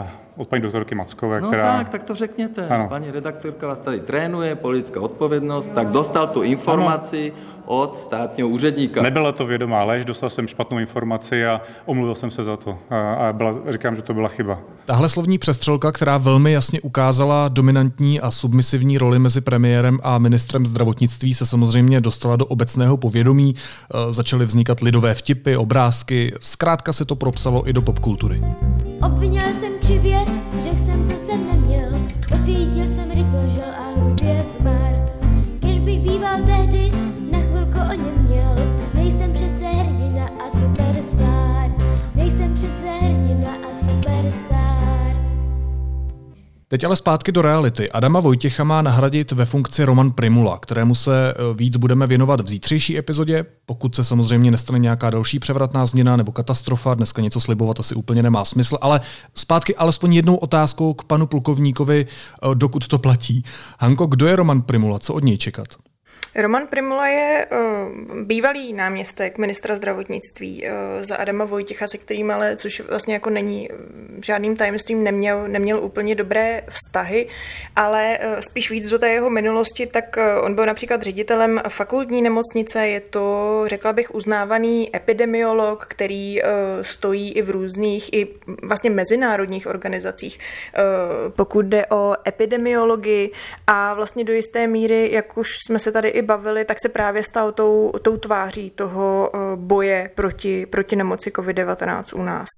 Uh, 0.00 0.06
od 0.36 0.48
paní 0.48 0.62
doktorky 0.62 0.94
Mackové, 0.94 1.40
no 1.40 1.48
která... 1.48 1.76
tak, 1.76 1.88
tak 1.88 2.02
to 2.04 2.14
řekněte. 2.14 2.68
Ano. 2.68 2.88
Paní 2.88 3.10
redaktorka 3.10 3.66
vás 3.66 3.78
tady 3.78 4.00
trénuje, 4.00 4.54
politická 4.54 5.00
odpovědnost, 5.00 5.72
tak 5.74 5.88
dostal 5.88 6.26
tu 6.26 6.42
informaci 6.42 7.32
ano. 7.32 7.62
od 7.64 7.96
státního 7.96 8.48
úředníka. 8.48 9.02
Nebyla 9.02 9.32
to 9.32 9.46
vědomá 9.46 9.84
lež, 9.84 10.04
dostal 10.04 10.30
jsem 10.30 10.48
špatnou 10.48 10.78
informaci 10.78 11.46
a 11.46 11.60
omluvil 11.86 12.14
jsem 12.14 12.30
se 12.30 12.44
za 12.44 12.56
to. 12.56 12.78
A, 12.90 13.14
a 13.14 13.32
byla, 13.32 13.54
říkám, 13.68 13.96
že 13.96 14.02
to 14.02 14.14
byla 14.14 14.28
chyba. 14.28 14.58
Tahle 14.84 15.08
slovní 15.08 15.38
přestřelka, 15.38 15.92
která 15.92 16.18
velmi 16.18 16.52
jasně 16.52 16.80
ukázala 16.80 17.48
dominantní 17.48 18.20
a 18.20 18.30
submisivní 18.30 18.98
roli 18.98 19.18
mezi 19.18 19.40
premiérem 19.40 19.98
a 20.02 20.18
ministrem 20.18 20.66
zdravotnictví, 20.66 21.34
se 21.34 21.46
samozřejmě 21.46 22.00
dostala 22.00 22.36
do 22.36 22.46
obecného 22.46 22.96
povědomí. 22.96 23.54
E, 23.54 24.12
začaly 24.12 24.44
vznikat 24.44 24.80
lidové 24.80 25.14
vtipy, 25.14 25.56
obrázky, 25.56 26.34
zkrátka 26.40 26.92
se 26.92 27.04
to 27.04 27.16
propsalo 27.16 27.68
i 27.68 27.72
do 27.72 27.82
popkultury. 27.82 28.42
Obvinil 29.06 29.54
jsem 29.54 29.72
křivě, 29.80 30.19
řekl 30.60 30.78
jsem, 30.78 31.04
co 31.04 31.16
jsem 31.16 31.46
neměl, 31.46 31.88
pocítil 32.28 32.88
jsem 32.88 33.10
rychle 33.10 33.48
žel 33.48 33.74
a 33.78 34.00
hrubě 34.00 34.44
zmar. 34.58 34.94
Kež 35.60 35.78
bych 35.78 36.00
býval 36.00 36.38
tehdy, 36.46 36.92
na 37.30 37.38
chvilku 37.38 37.78
o 37.90 37.94
něm 37.94 38.26
měl, 38.28 38.56
nejsem 38.94 39.32
přece 39.32 39.64
hrdina 39.64 40.26
a 40.26 40.50
superstar, 40.50 41.70
nejsem 42.14 42.54
přece 42.54 42.88
hrdina 42.88 43.50
a 43.70 43.74
superstar. 43.74 44.59
Teď 46.72 46.84
ale 46.84 46.96
zpátky 46.96 47.32
do 47.32 47.42
reality. 47.42 47.90
Adama 47.90 48.20
Vojtěcha 48.20 48.64
má 48.64 48.82
nahradit 48.82 49.32
ve 49.32 49.46
funkci 49.46 49.84
Roman 49.84 50.10
Primula, 50.10 50.58
kterému 50.58 50.94
se 50.94 51.30
e, 51.30 51.34
víc 51.54 51.76
budeme 51.76 52.06
věnovat 52.06 52.40
v 52.40 52.48
zítřejší 52.48 52.98
epizodě, 52.98 53.44
pokud 53.66 53.94
se 53.94 54.04
samozřejmě 54.04 54.50
nestane 54.50 54.78
nějaká 54.78 55.10
další 55.10 55.38
převratná 55.38 55.86
změna 55.86 56.16
nebo 56.16 56.32
katastrofa. 56.32 56.94
Dneska 56.94 57.22
něco 57.22 57.40
slibovat 57.40 57.80
asi 57.80 57.94
úplně 57.94 58.22
nemá 58.22 58.44
smysl, 58.44 58.78
ale 58.80 59.00
zpátky 59.34 59.76
alespoň 59.76 60.14
jednou 60.14 60.36
otázkou 60.36 60.94
k 60.94 61.04
panu 61.04 61.26
plukovníkovi, 61.26 62.06
e, 62.06 62.54
dokud 62.54 62.88
to 62.88 62.98
platí. 62.98 63.44
Hanko, 63.78 64.06
kdo 64.06 64.26
je 64.26 64.36
Roman 64.36 64.62
Primula? 64.62 64.98
Co 64.98 65.14
od 65.14 65.24
něj 65.24 65.38
čekat? 65.38 65.68
Roman 66.34 66.66
Primula 66.66 67.08
je 67.08 67.46
uh, 67.46 68.18
bývalý 68.22 68.72
náměstek 68.72 69.38
ministra 69.38 69.76
zdravotnictví 69.76 70.64
uh, 70.64 70.70
za 71.02 71.16
Adama 71.16 71.44
Vojtěcha, 71.44 71.88
se 71.88 71.98
kterým 71.98 72.30
ale, 72.30 72.56
což 72.56 72.80
vlastně 72.80 73.14
jako 73.14 73.30
není 73.30 73.68
žádným 74.24 74.56
tajemstvím, 74.56 75.04
neměl, 75.04 75.48
neměl 75.48 75.80
úplně 75.80 76.14
dobré 76.14 76.62
vztahy, 76.68 77.26
ale 77.76 78.18
uh, 78.18 78.40
spíš 78.40 78.70
víc 78.70 78.88
do 78.88 78.98
té 78.98 79.08
jeho 79.08 79.30
minulosti, 79.30 79.86
tak 79.86 80.16
uh, 80.16 80.44
on 80.44 80.54
byl 80.54 80.66
například 80.66 81.02
ředitelem 81.02 81.60
fakultní 81.68 82.22
nemocnice, 82.22 82.86
je 82.86 83.00
to, 83.00 83.62
řekla 83.66 83.92
bych, 83.92 84.14
uznávaný 84.14 84.96
epidemiolog, 84.96 85.86
který 85.86 86.42
uh, 86.42 86.48
stojí 86.80 87.32
i 87.32 87.42
v 87.42 87.50
různých, 87.50 88.12
i 88.12 88.28
vlastně 88.62 88.90
mezinárodních 88.90 89.66
organizacích, 89.66 90.38
uh, 90.38 91.32
pokud 91.32 91.66
jde 91.66 91.86
o 91.86 92.14
epidemiologii 92.28 93.30
a 93.66 93.94
vlastně 93.94 94.24
do 94.24 94.32
jisté 94.32 94.66
míry, 94.66 95.08
jak 95.12 95.38
už 95.38 95.48
jsme 95.66 95.78
se 95.78 95.92
tady 95.92 96.09
i 96.10 96.22
bavili, 96.22 96.64
tak 96.64 96.80
se 96.82 96.88
právě 96.88 97.24
stal 97.24 97.52
tou, 97.52 97.92
tou 98.02 98.16
tváří 98.16 98.70
toho 98.70 99.30
eh, 99.34 99.38
boje 99.56 100.10
proti, 100.14 100.66
proti 100.66 100.96
nemoci 100.96 101.30
COVID-19 101.30 102.20
u 102.20 102.22
nás. 102.22 102.48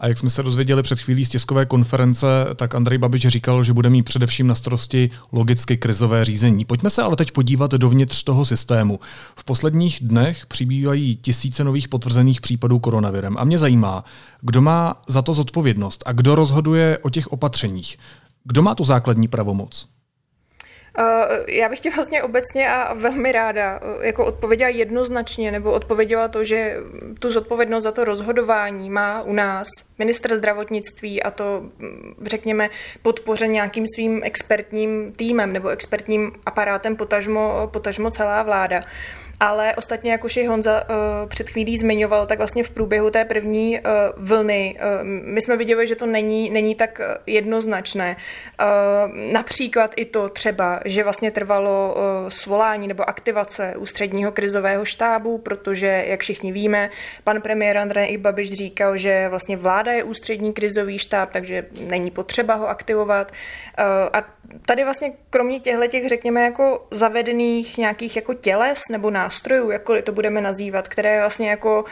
A 0.00 0.08
jak 0.08 0.18
jsme 0.18 0.30
se 0.30 0.42
dozvěděli 0.42 0.82
před 0.82 1.00
chvílí 1.00 1.24
z 1.24 1.28
tiskové 1.28 1.66
konference, 1.66 2.26
tak 2.56 2.74
Andrej 2.74 2.98
Babiš 2.98 3.28
říkal, 3.28 3.64
že 3.64 3.72
bude 3.72 3.90
mít 3.90 4.02
především 4.02 4.46
na 4.46 4.54
starosti 4.54 5.10
logicky 5.32 5.76
krizové 5.76 6.24
řízení. 6.24 6.64
Pojďme 6.64 6.90
se 6.90 7.02
ale 7.02 7.16
teď 7.16 7.30
podívat 7.30 7.70
dovnitř 7.70 8.22
toho 8.22 8.44
systému. 8.44 9.00
V 9.36 9.44
posledních 9.44 9.98
dnech 10.02 10.46
přibývají 10.46 11.16
tisíce 11.16 11.64
nových 11.64 11.88
potvrzených 11.88 12.40
případů 12.40 12.78
koronavirem. 12.78 13.36
A 13.38 13.44
mě 13.44 13.58
zajímá, 13.58 14.04
kdo 14.40 14.62
má 14.62 15.02
za 15.06 15.22
to 15.22 15.34
zodpovědnost 15.34 16.02
a 16.06 16.12
kdo 16.12 16.34
rozhoduje 16.34 16.98
o 16.98 17.10
těch 17.10 17.32
opatřeních. 17.32 17.98
Kdo 18.44 18.62
má 18.62 18.74
tu 18.74 18.84
základní 18.84 19.28
pravomoc? 19.28 19.88
Eh, 20.98 21.52
já 21.52 21.68
bych 21.68 21.80
tě 21.80 21.90
vlastně 21.90 22.22
obecně 22.22 22.70
a 22.70 22.94
velmi 22.94 23.32
ráda 23.32 23.80
eh, 23.82 24.06
jako 24.06 24.24
odpověděla 24.26 24.68
jednoznačně, 24.68 25.52
nebo 25.52 25.72
odpověděla 25.72 26.28
to, 26.28 26.44
že 26.44 26.76
tu 27.18 27.32
zodpovědnost 27.32 27.82
za 27.82 27.92
to 27.92 28.04
rozhodování 28.04 28.90
má 28.90 29.22
u 29.22 29.32
nás 29.32 29.68
ministr 29.98 30.36
zdravotnictví 30.36 31.22
a 31.22 31.30
to, 31.30 31.62
mm, 31.78 32.14
řekněme, 32.26 32.70
podpoře 33.02 33.46
nějakým 33.46 33.84
svým 33.94 34.20
expertním 34.24 35.12
týmem 35.12 35.52
nebo 35.52 35.68
expertním 35.68 36.32
aparátem, 36.46 36.96
potažmo, 36.96 37.70
potažmo 37.72 38.10
celá 38.10 38.42
vláda 38.42 38.84
ale 39.42 39.74
ostatně, 39.74 40.12
jak 40.12 40.24
už 40.24 40.36
i 40.36 40.46
Honza 40.46 40.82
uh, 40.82 41.28
před 41.28 41.50
chvílí 41.50 41.76
zmiňoval, 41.76 42.26
tak 42.26 42.38
vlastně 42.38 42.64
v 42.64 42.70
průběhu 42.70 43.10
té 43.10 43.24
první 43.24 43.80
uh, 43.80 43.84
vlny 44.16 44.74
uh, 44.76 45.06
my 45.06 45.40
jsme 45.40 45.56
viděli, 45.56 45.86
že 45.86 45.96
to 45.96 46.06
není, 46.06 46.50
není 46.50 46.74
tak 46.74 47.00
jednoznačné. 47.26 48.16
Uh, 48.16 49.32
například 49.32 49.90
i 49.96 50.04
to 50.04 50.28
třeba, 50.28 50.80
že 50.84 51.04
vlastně 51.04 51.30
trvalo 51.30 51.94
uh, 51.94 52.28
svolání 52.28 52.88
nebo 52.88 53.08
aktivace 53.08 53.74
ústředního 53.78 54.32
krizového 54.32 54.84
štábu, 54.84 55.38
protože, 55.38 56.04
jak 56.06 56.20
všichni 56.20 56.52
víme, 56.52 56.90
pan 57.24 57.40
premiér 57.40 57.78
Andrej 57.78 58.16
Babiš 58.18 58.52
říkal, 58.52 58.96
že 58.96 59.28
vlastně 59.28 59.56
vláda 59.56 59.92
je 59.92 60.04
ústřední 60.04 60.52
krizový 60.52 60.98
štáb, 60.98 61.30
takže 61.32 61.66
není 61.80 62.10
potřeba 62.10 62.54
ho 62.54 62.68
aktivovat. 62.68 63.32
Uh, 63.78 63.84
a 64.12 64.24
tady 64.66 64.84
vlastně 64.84 65.12
kromě 65.30 65.60
těchto 65.60 65.86
těch, 65.86 66.08
řekněme, 66.08 66.42
jako 66.42 66.86
zavedených 66.90 67.78
nějakých 67.78 68.16
jako 68.16 68.34
těles 68.34 68.80
nebo 68.90 69.10
nástrojů, 69.32 69.70
jakkoliv 69.70 70.04
to 70.04 70.12
budeme 70.12 70.40
nazývat, 70.40 70.88
které 70.88 71.20
vlastně 71.20 71.50
jako 71.50 71.84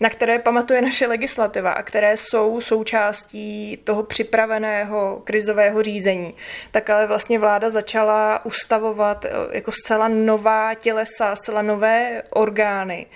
na 0.00 0.10
které 0.10 0.38
pamatuje 0.38 0.82
naše 0.82 1.06
legislativa 1.06 1.72
a 1.72 1.82
které 1.82 2.16
jsou 2.16 2.60
součástí 2.60 3.78
toho 3.84 4.02
připraveného 4.02 5.22
krizového 5.24 5.82
řízení, 5.82 6.34
tak 6.70 6.90
ale 6.90 7.06
vlastně 7.06 7.38
vláda 7.38 7.70
začala 7.70 8.44
ustavovat 8.44 9.24
eh, 9.24 9.30
jako 9.52 9.72
zcela 9.72 10.08
nová 10.08 10.74
tělesa, 10.74 11.36
zcela 11.36 11.62
nové 11.62 12.22
orgány, 12.30 13.06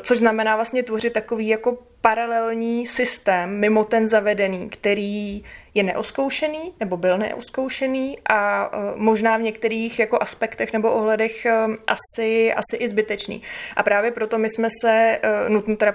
což 0.00 0.18
znamená 0.18 0.56
vlastně 0.56 0.82
tvořit 0.82 1.12
takový 1.12 1.48
jako 1.48 1.78
paralelní 2.00 2.86
systém 2.86 3.60
mimo 3.60 3.84
ten 3.84 4.08
zavedený, 4.08 4.70
který 4.70 5.44
je 5.74 5.82
neoskoušený 5.82 6.72
nebo 6.80 6.96
byl 6.96 7.18
neoskoušený 7.18 8.18
a 8.30 8.70
možná 8.94 9.36
v 9.36 9.42
některých 9.42 9.98
jako 9.98 10.18
aspektech 10.22 10.72
nebo 10.72 10.92
ohledech 10.92 11.46
asi, 11.86 12.52
asi 12.52 12.76
i 12.76 12.88
zbytečný. 12.88 13.42
A 13.76 13.82
právě 13.82 14.10
proto 14.10 14.38
my 14.38 14.50
jsme 14.50 14.68
se, 14.82 15.18
nutno 15.48 15.76
teda 15.76 15.94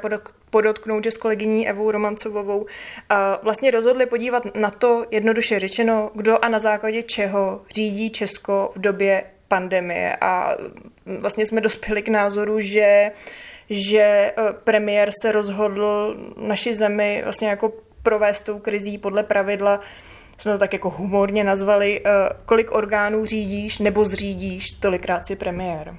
podotknout, 0.50 1.04
že 1.04 1.12
s 1.12 1.18
kolegyní 1.18 1.70
Evou 1.70 1.92
Romancovou 1.92 2.66
vlastně 3.44 3.72
rozhodli 3.72 4.06
podívat 4.06 4.56
na 4.56 4.72
to, 4.72 5.06
jednoduše 5.12 5.60
řečeno, 5.60 6.12
kdo 6.14 6.46
a 6.46 6.50
na 6.50 6.60
základě 6.60 7.04
čeho 7.04 7.62
řídí 7.76 8.10
Česko 8.10 8.72
v 8.76 8.82
době 8.82 9.24
pandemie. 9.48 10.18
A 10.22 10.58
vlastně 11.06 11.46
jsme 11.46 11.62
dospěli 11.62 12.02
k 12.02 12.10
názoru, 12.10 12.60
že 12.60 13.12
že 13.70 14.00
e, 14.00 14.34
premiér 14.64 15.10
se 15.22 15.32
rozhodl 15.32 16.18
naši 16.38 16.76
zemi 16.76 17.22
vlastně 17.24 17.48
jako 17.48 17.74
provést 18.04 18.42
tou 18.42 18.60
krizí 18.60 18.98
podle 18.98 19.24
pravidla, 19.24 19.80
jsme 20.38 20.52
to 20.52 20.58
tak 20.58 20.74
jako 20.74 20.90
humorně 20.90 21.44
nazvali, 21.44 22.02
e, 22.06 22.10
kolik 22.46 22.72
orgánů 22.72 23.26
řídíš 23.26 23.80
nebo 23.80 24.06
zřídíš, 24.06 24.72
tolikrát 24.72 25.26
si 25.26 25.36
premiér. 25.36 25.96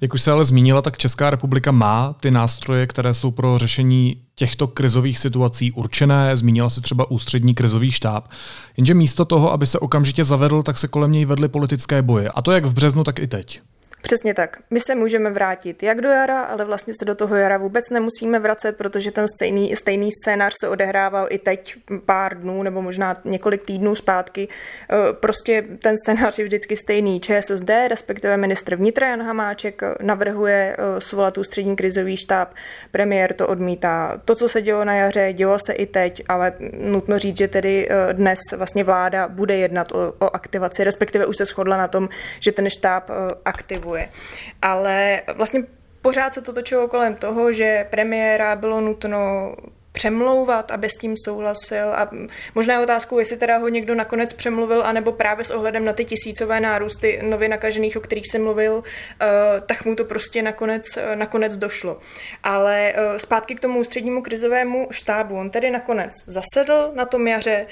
Jak 0.00 0.14
už 0.14 0.22
se 0.22 0.32
ale 0.32 0.44
zmínila, 0.44 0.82
tak 0.82 0.98
Česká 0.98 1.30
republika 1.30 1.70
má 1.70 2.16
ty 2.20 2.30
nástroje, 2.30 2.86
které 2.86 3.14
jsou 3.14 3.30
pro 3.30 3.58
řešení 3.58 4.22
těchto 4.34 4.66
krizových 4.66 5.18
situací 5.18 5.72
určené. 5.72 6.36
Zmínila 6.36 6.70
se 6.70 6.80
třeba 6.80 7.10
ústřední 7.10 7.54
krizový 7.54 7.90
štáb. 7.90 8.28
Jenže 8.76 8.94
místo 8.94 9.24
toho, 9.24 9.52
aby 9.52 9.66
se 9.66 9.78
okamžitě 9.78 10.24
zavedl, 10.24 10.62
tak 10.62 10.78
se 10.78 10.88
kolem 10.88 11.12
něj 11.12 11.24
vedly 11.24 11.48
politické 11.48 12.02
boje. 12.02 12.28
A 12.28 12.42
to 12.42 12.52
jak 12.52 12.64
v 12.64 12.74
březnu, 12.74 13.04
tak 13.04 13.18
i 13.18 13.26
teď. 13.26 13.60
Přesně 14.02 14.34
tak. 14.34 14.58
My 14.70 14.80
se 14.80 14.94
můžeme 14.94 15.30
vrátit 15.30 15.82
jak 15.82 16.00
do 16.00 16.08
jara, 16.08 16.42
ale 16.42 16.64
vlastně 16.64 16.94
se 16.98 17.04
do 17.04 17.14
toho 17.14 17.36
jara 17.36 17.58
vůbec 17.58 17.90
nemusíme 17.90 18.38
vracet, 18.38 18.76
protože 18.76 19.10
ten 19.10 19.26
stejný, 19.28 19.76
stejný 19.76 20.10
scénář 20.12 20.54
se 20.60 20.68
odehrával 20.68 21.26
i 21.30 21.38
teď 21.38 21.76
pár 22.06 22.40
dnů 22.40 22.62
nebo 22.62 22.82
možná 22.82 23.16
několik 23.24 23.64
týdnů 23.64 23.94
zpátky. 23.94 24.48
E, 24.48 25.12
prostě 25.12 25.64
ten 25.82 25.96
scénář 25.96 26.38
je 26.38 26.44
vždycky 26.44 26.76
stejný. 26.76 27.20
ČSSD, 27.20 27.70
respektive 27.88 28.36
ministr 28.36 28.76
vnitra 28.76 29.08
Jan 29.08 29.22
Hamáček, 29.22 29.82
navrhuje 30.00 30.76
e, 30.78 31.00
svolat 31.00 31.38
ústřední 31.38 31.76
krizový 31.76 32.16
štáb. 32.16 32.54
Premiér 32.90 33.32
to 33.32 33.48
odmítá. 33.48 34.20
To, 34.24 34.34
co 34.34 34.48
se 34.48 34.62
dělo 34.62 34.84
na 34.84 34.94
jaře, 34.94 35.32
dělo 35.32 35.58
se 35.66 35.72
i 35.72 35.86
teď, 35.86 36.22
ale 36.28 36.52
nutno 36.78 37.18
říct, 37.18 37.38
že 37.38 37.48
tedy 37.48 37.88
e, 37.90 38.12
dnes 38.12 38.38
vlastně 38.56 38.84
vláda 38.84 39.28
bude 39.28 39.56
jednat 39.56 39.92
o, 39.92 40.14
o 40.18 40.34
aktivaci, 40.34 40.84
respektive 40.84 41.26
už 41.26 41.36
se 41.36 41.44
shodla 41.44 41.76
na 41.76 41.88
tom, 41.88 42.08
že 42.40 42.52
ten 42.52 42.70
štáb 42.70 43.10
aktivuje 43.44 43.87
funguje. 43.88 44.08
Ale 44.62 45.22
vlastně 45.34 45.62
pořád 46.02 46.34
se 46.34 46.42
to 46.42 46.52
točilo 46.52 46.88
kolem 46.88 47.14
toho, 47.14 47.52
že 47.52 47.86
premiéra 47.90 48.56
bylo 48.56 48.80
nutno 48.80 49.54
přemlouvat, 49.98 50.70
aby 50.70 50.90
s 50.90 50.96
tím 50.96 51.14
souhlasil 51.24 51.92
a 51.94 52.10
možná 52.54 52.74
je 52.74 52.80
otázkou, 52.80 53.18
jestli 53.18 53.36
teda 53.36 53.58
ho 53.58 53.68
někdo 53.68 53.94
nakonec 53.94 54.32
přemluvil, 54.32 54.82
anebo 54.82 55.12
právě 55.12 55.44
s 55.44 55.50
ohledem 55.50 55.84
na 55.84 55.92
ty 55.92 56.04
tisícové 56.04 56.60
nárůsty 56.60 57.20
nově 57.22 57.48
nakažených, 57.48 57.96
o 57.96 58.00
kterých 58.00 58.30
jsem 58.30 58.44
mluvil, 58.44 58.84
eh, 59.20 59.26
tak 59.66 59.84
mu 59.84 59.96
to 59.96 60.04
prostě 60.04 60.42
nakonec, 60.42 60.96
eh, 60.96 61.16
nakonec 61.16 61.56
došlo. 61.56 61.98
Ale 62.42 62.92
eh, 62.94 63.18
zpátky 63.18 63.54
k 63.54 63.60
tomu 63.60 63.80
ústřednímu 63.80 64.22
krizovému 64.22 64.88
štábu. 64.90 65.34
On 65.36 65.50
tedy 65.50 65.70
nakonec 65.70 66.12
zasedl 66.26 66.92
na 66.94 67.04
tom 67.04 67.26
jaře, 67.28 67.66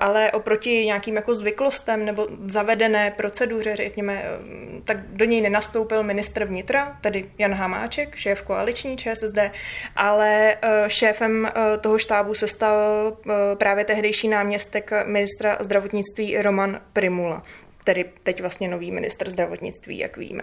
ale 0.00 0.32
oproti 0.32 0.86
nějakým 0.86 1.16
jako 1.16 1.34
zvyklostem 1.34 2.04
nebo 2.04 2.28
zavedené 2.46 3.10
proceduře, 3.10 3.76
řekněme, 3.76 4.24
tak 4.84 4.96
do 5.06 5.24
něj 5.24 5.40
nenastoupil 5.40 6.02
ministr 6.02 6.44
vnitra, 6.44 6.96
tedy 7.00 7.30
Jan 7.38 7.54
Hamáček, 7.54 8.16
šéf 8.16 8.42
koaliční 8.42 8.96
ČSSD, 8.96 9.38
ale 9.96 10.56
šéfem 10.88 11.51
toho 11.80 11.98
štábu 11.98 12.34
se 12.34 12.48
stal 12.48 12.76
eh, 13.12 13.32
právě 13.56 13.84
tehdejší 13.84 14.28
náměstek 14.28 14.90
ministra 15.06 15.56
zdravotnictví 15.60 16.42
Roman 16.42 16.80
Primula, 16.92 17.42
tedy 17.84 18.04
teď 18.22 18.40
vlastně 18.40 18.68
nový 18.68 18.90
minister 18.90 19.30
zdravotnictví, 19.30 19.98
jak 19.98 20.16
víme. 20.16 20.42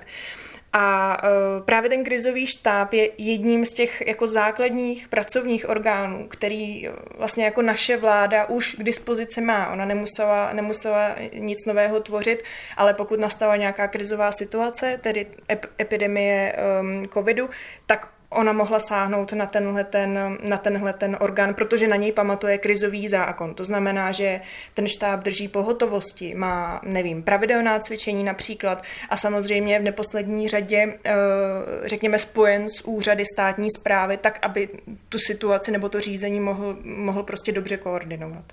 A 0.73 1.17
uh, 1.23 1.65
právě 1.65 1.89
ten 1.89 2.03
krizový 2.03 2.47
štáb 2.47 2.93
je 2.93 3.09
jedním 3.17 3.65
z 3.65 3.73
těch 3.73 4.03
jako 4.07 4.27
základních 4.27 5.07
pracovních 5.07 5.69
orgánů, 5.69 6.27
který 6.27 6.89
vlastně 7.17 7.45
jako 7.45 7.61
naše 7.61 7.97
vláda 7.97 8.45
už 8.45 8.75
k 8.75 8.83
dispozici 8.83 9.41
má. 9.41 9.71
Ona 9.71 9.85
nemusela, 9.85 10.53
nemusela 10.53 11.15
nic 11.33 11.65
nového 11.65 11.99
tvořit, 11.99 12.43
ale 12.77 12.93
pokud 12.93 13.19
nastala 13.19 13.55
nějaká 13.55 13.87
krizová 13.87 14.31
situace, 14.31 14.99
tedy 15.01 15.27
ep- 15.49 15.69
epidemie 15.79 16.55
um, 16.81 17.07
covidu, 17.07 17.49
tak 17.85 18.07
ona 18.29 18.53
mohla 18.53 18.79
sáhnout 18.79 19.33
na 19.33 19.45
tenhle 19.45 19.83
ten, 19.83 20.37
na 20.49 20.57
tenhle 20.57 20.93
ten 20.93 21.17
orgán, 21.19 21.53
protože 21.53 21.87
na 21.87 21.95
něj 21.95 22.11
pamatuje 22.11 22.57
krizový 22.57 23.07
zákon. 23.07 23.53
To 23.53 23.65
znamená, 23.65 24.11
že 24.11 24.41
ten 24.73 24.87
štáb 24.87 25.23
drží 25.23 25.47
pohotovosti, 25.47 26.35
má, 26.35 26.81
nevím, 26.83 27.23
pravidelná 27.23 27.79
cvičení 27.79 28.23
například 28.23 28.83
a 29.09 29.17
samozřejmě 29.17 29.79
v 29.79 29.83
neposlední 29.83 30.47
řadě, 30.47 30.93
eh, 31.05 31.13
řekněme, 31.85 32.19
spojen 32.19 32.69
s 32.69 32.85
úřady 32.85 33.23
státní 33.33 33.67
zprávy, 33.79 34.17
tak, 34.17 34.39
aby 34.41 34.69
tu 35.09 35.17
situaci 35.19 35.71
nebo 35.71 35.89
to 35.89 35.99
řízení 35.99 36.39
mohl, 36.39 36.77
mohl 36.83 37.23
prostě 37.23 37.51
dobře 37.51 37.77
koordinovat. 37.77 38.43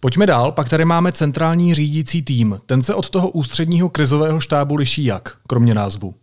Pojďme 0.00 0.26
dál, 0.26 0.52
pak 0.52 0.68
tady 0.68 0.84
máme 0.84 1.12
centrální 1.12 1.74
řídící 1.74 2.22
tým. 2.22 2.58
Ten 2.66 2.82
se 2.82 2.94
od 2.94 3.10
toho 3.10 3.30
ústředního 3.30 3.88
krizového 3.88 4.40
štábu 4.40 4.76
liší 4.76 5.04
jak, 5.04 5.36
kromě 5.46 5.74
názvu? 5.74 6.14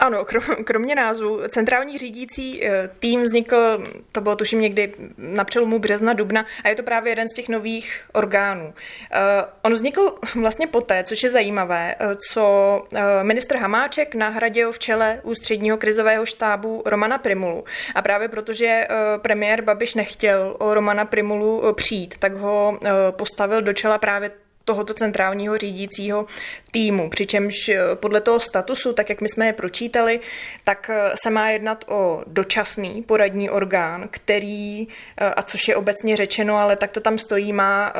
Ano, 0.00 0.24
kromě 0.64 0.94
názvu, 0.94 1.40
centrální 1.48 1.98
řídící 1.98 2.66
eh, 2.66 2.90
tým 2.98 3.22
vznikl, 3.22 3.84
to 4.12 4.20
bylo 4.20 4.36
tuším 4.36 4.60
někdy 4.60 4.92
na 5.18 5.44
přelomu 5.44 5.78
března, 5.78 6.12
dubna 6.12 6.46
a 6.64 6.68
je 6.68 6.74
to 6.74 6.82
právě 6.82 7.10
jeden 7.10 7.28
z 7.28 7.34
těch 7.34 7.48
nových 7.48 8.04
orgánů. 8.12 8.74
Eh, 9.12 9.18
on 9.62 9.72
vznikl 9.72 10.14
vlastně 10.34 10.66
poté, 10.66 11.04
což 11.04 11.22
je 11.22 11.30
zajímavé, 11.30 11.94
eh, 11.98 12.16
co 12.30 12.84
ministr 13.22 13.56
Hamáček 13.56 14.14
nahradil 14.14 14.72
v 14.72 14.78
čele 14.78 15.20
ústředního 15.22 15.76
krizového 15.76 16.26
štábu 16.26 16.82
Romana 16.86 17.18
Primulu. 17.18 17.64
A 17.94 18.02
právě 18.02 18.28
protože 18.28 18.86
premiér 19.22 19.62
Babiš 19.62 19.94
nechtěl 19.94 20.56
o 20.58 20.74
Romana 20.74 21.04
Primulu 21.04 21.72
přijít, 21.72 22.18
tak 22.18 22.34
ho 22.34 22.78
postavil 23.16 23.62
do 23.62 23.72
čela 23.72 23.98
právě 23.98 24.30
tohoto 24.64 24.94
centrálního 24.94 25.58
řídícího 25.58 26.26
týmu. 26.74 27.10
Přičemž 27.10 27.68
eh, 27.68 27.78
podle 27.94 28.20
toho 28.20 28.40
statusu, 28.40 28.92
tak 28.92 29.08
jak 29.08 29.20
my 29.20 29.28
jsme 29.28 29.46
je 29.46 29.52
pročítali, 29.52 30.20
tak 30.64 30.90
eh, 30.90 31.12
se 31.22 31.30
má 31.30 31.50
jednat 31.50 31.84
o 31.88 32.22
dočasný 32.26 33.02
poradní 33.02 33.50
orgán, 33.50 34.08
který, 34.10 34.88
eh, 35.16 35.24
a 35.24 35.42
což 35.42 35.68
je 35.68 35.76
obecně 35.76 36.16
řečeno, 36.16 36.56
ale 36.56 36.76
tak 36.76 36.90
to 36.90 37.00
tam 37.00 37.18
stojí, 37.18 37.52
má 37.52 37.92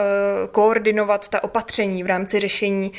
koordinovat 0.50 1.28
ta 1.28 1.44
opatření 1.44 2.02
v 2.02 2.06
rámci 2.06 2.40
řešení 2.40 2.92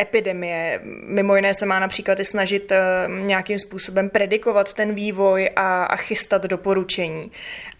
epidemie. 0.00 0.80
Mimo 1.04 1.36
jiné 1.36 1.54
se 1.54 1.66
má 1.66 1.78
například 1.80 2.20
i 2.20 2.24
snažit 2.24 2.72
nějakým 3.08 3.58
způsobem 3.58 4.10
predikovat 4.10 4.74
ten 4.74 4.94
vývoj 4.94 5.50
a, 5.56 5.84
a 5.84 5.96
chystat 5.96 6.42
doporučení. 6.42 7.30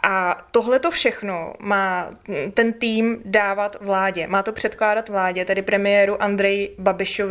A 0.02 0.38
tohle 0.50 0.78
to 0.78 0.90
všechno 0.90 1.54
má 1.58 2.10
ten 2.54 2.72
tým 2.72 3.18
dávat 3.24 3.76
vládě. 3.80 4.26
Má 4.26 4.42
to 4.42 4.52
předkládat 4.52 5.08
vládě, 5.08 5.44
tedy 5.44 5.62
premiéru 5.62 6.22
Andrej 6.22 6.70
Babišovi 6.78 7.27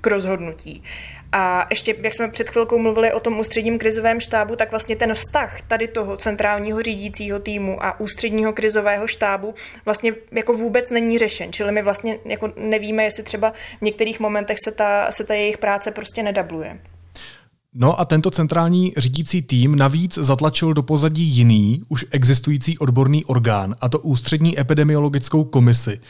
k 0.00 0.06
rozhodnutí. 0.06 0.82
A 1.32 1.66
ještě, 1.70 1.96
jak 2.02 2.14
jsme 2.14 2.28
před 2.28 2.50
chvilkou 2.50 2.78
mluvili 2.78 3.12
o 3.12 3.20
tom 3.20 3.38
ústředním 3.38 3.78
krizovém 3.78 4.20
štábu, 4.20 4.56
tak 4.56 4.70
vlastně 4.70 4.96
ten 4.96 5.14
vztah 5.14 5.62
tady 5.62 5.88
toho 5.88 6.16
centrálního 6.16 6.82
řídícího 6.82 7.38
týmu 7.38 7.84
a 7.84 8.00
ústředního 8.00 8.52
krizového 8.52 9.06
štábu 9.06 9.54
vlastně 9.84 10.14
jako 10.32 10.52
vůbec 10.52 10.90
není 10.90 11.18
řešen. 11.18 11.52
Čili 11.52 11.72
my 11.72 11.82
vlastně 11.82 12.18
jako 12.24 12.52
nevíme, 12.56 13.04
jestli 13.04 13.22
třeba 13.22 13.52
v 13.78 13.82
některých 13.82 14.20
momentech 14.20 14.58
se 14.64 14.72
ta, 14.72 15.10
se 15.10 15.24
ta 15.24 15.34
jejich 15.34 15.58
práce 15.58 15.90
prostě 15.90 16.22
nedabluje. 16.22 16.78
No 17.74 18.00
a 18.00 18.04
tento 18.04 18.30
centrální 18.30 18.92
řídící 18.96 19.42
tým 19.42 19.76
navíc 19.76 20.18
zatlačil 20.18 20.74
do 20.74 20.82
pozadí 20.82 21.22
jiný, 21.22 21.82
už 21.88 22.06
existující 22.10 22.78
odborný 22.78 23.24
orgán, 23.24 23.76
a 23.80 23.88
to 23.88 23.98
ústřední 23.98 24.60
epidemiologickou 24.60 25.44
komisi. 25.44 26.00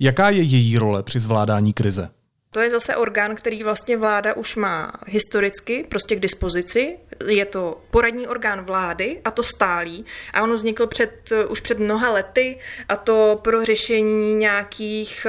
Jaká 0.00 0.30
je 0.30 0.42
její 0.42 0.78
role 0.78 1.02
při 1.02 1.18
zvládání 1.18 1.72
krize? 1.72 2.10
To 2.56 2.60
je 2.60 2.70
zase 2.70 2.96
orgán, 2.96 3.36
který 3.36 3.62
vlastně 3.62 3.96
vláda 3.96 4.36
už 4.36 4.56
má 4.56 4.92
historicky 5.06 5.86
prostě 5.88 6.16
k 6.16 6.20
dispozici. 6.20 6.98
Je 7.26 7.44
to 7.44 7.80
poradní 7.90 8.28
orgán 8.28 8.64
vlády 8.64 9.20
a 9.24 9.30
to 9.30 9.42
stálý. 9.42 10.04
A 10.32 10.42
ono 10.42 10.54
vznikl 10.54 10.86
před, 10.86 11.32
už 11.48 11.60
před 11.60 11.78
mnoha 11.78 12.10
lety 12.10 12.58
a 12.88 12.96
to 12.96 13.40
pro 13.44 13.64
řešení 13.64 14.34
nějakých, 14.34 15.26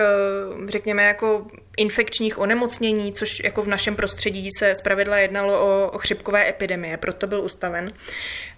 řekněme, 0.68 1.04
jako 1.04 1.48
infekčních 1.78 2.40
onemocnění, 2.40 3.14
což 3.14 3.44
jako 3.44 3.62
v 3.62 3.68
našem 3.68 3.96
prostředí 3.96 4.50
se 4.60 4.76
zpravidla 4.76 5.18
jednalo 5.18 5.62
o, 5.62 5.92
o 5.92 5.98
chřipkové 5.98 6.50
epidemie, 6.50 6.98
proto 6.98 7.28
byl 7.28 7.42
ustaven. 7.42 7.94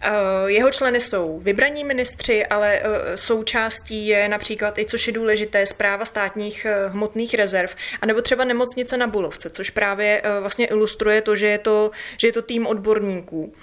Eh, 0.01 0.11
jeho 0.45 0.71
členy 0.71 1.01
jsou 1.01 1.39
vybraní 1.39 1.83
ministři, 1.83 2.45
ale 2.45 2.79
eh, 2.79 3.17
součástí 3.17 4.07
je 4.07 4.29
například 4.29 4.77
i, 4.77 4.85
což 4.85 5.07
je 5.07 5.13
důležité, 5.13 5.65
zpráva 5.65 6.05
státních 6.05 6.65
eh, 6.65 6.87
hmotných 6.87 7.33
rezerv, 7.33 7.75
anebo 8.01 8.21
třeba 8.21 8.43
nemocnice 8.43 8.97
na 8.97 9.07
Bulovce, 9.07 9.49
což 9.49 9.69
právě 9.69 10.21
vlastně 10.41 10.65
ilustruje 10.65 11.21
to, 11.21 11.35
že 11.35 11.47
je 11.47 11.57
to, 11.57 11.91
že 12.17 12.27
je 12.27 12.31
to 12.31 12.41
tým 12.41 12.67
odborníků. 12.67 13.53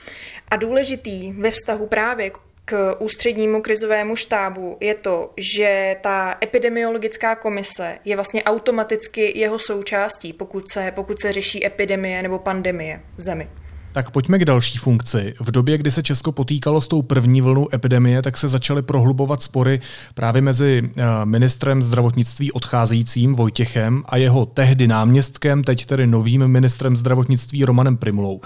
A 0.49 0.57
důležitý 0.57 1.33
ve 1.33 1.51
vztahu 1.51 1.87
právě 1.87 2.31
k 2.31 2.39
k 2.69 2.97
ústřednímu 2.99 3.63
krizovému 3.63 4.17
štábu 4.17 4.77
je 4.81 4.95
to, 4.95 5.33
že 5.37 5.97
ta 6.01 6.39
epidemiologická 6.43 7.35
komise 7.35 7.99
je 8.05 8.17
vlastně 8.17 8.45
automaticky 8.45 9.39
jeho 9.39 9.59
součástí, 9.59 10.33
pokud 10.33 10.71
se, 10.71 10.93
pokud 10.95 11.21
se 11.21 11.33
řeší 11.33 11.67
epidemie 11.67 12.23
nebo 12.23 12.39
pandemie 12.39 13.01
v 13.17 13.23
zemi. 13.23 13.49
Tak 13.97 14.11
pojďme 14.11 14.39
k 14.39 14.45
další 14.45 14.79
funkci. 14.79 15.35
V 15.41 15.51
době, 15.51 15.79
kdy 15.79 15.91
se 15.91 16.03
Česko 16.03 16.33
potýkalo 16.33 16.81
s 16.81 16.89
tou 16.89 17.03
první 17.03 17.41
vlnou 17.41 17.69
epidemie, 17.75 18.23
tak 18.23 18.37
se 18.37 18.49
začaly 18.49 18.83
prohlubovat 18.83 19.43
spory 19.43 19.81
právě 20.15 20.43
mezi 20.43 20.83
eh, 20.97 21.05
ministrem 21.25 21.83
zdravotnictví 21.83 22.53
odcházejícím 22.53 23.35
Vojtěchem 23.35 24.03
a 24.07 24.17
jeho 24.17 24.47
tehdy 24.47 24.87
náměstkem, 24.87 25.65
teď 25.65 25.87
tedy 25.87 26.07
novým 26.07 26.49
ministrem 26.49 26.97
zdravotnictví 26.97 27.65
Romanem 27.65 27.97
Primulou. 27.97 28.41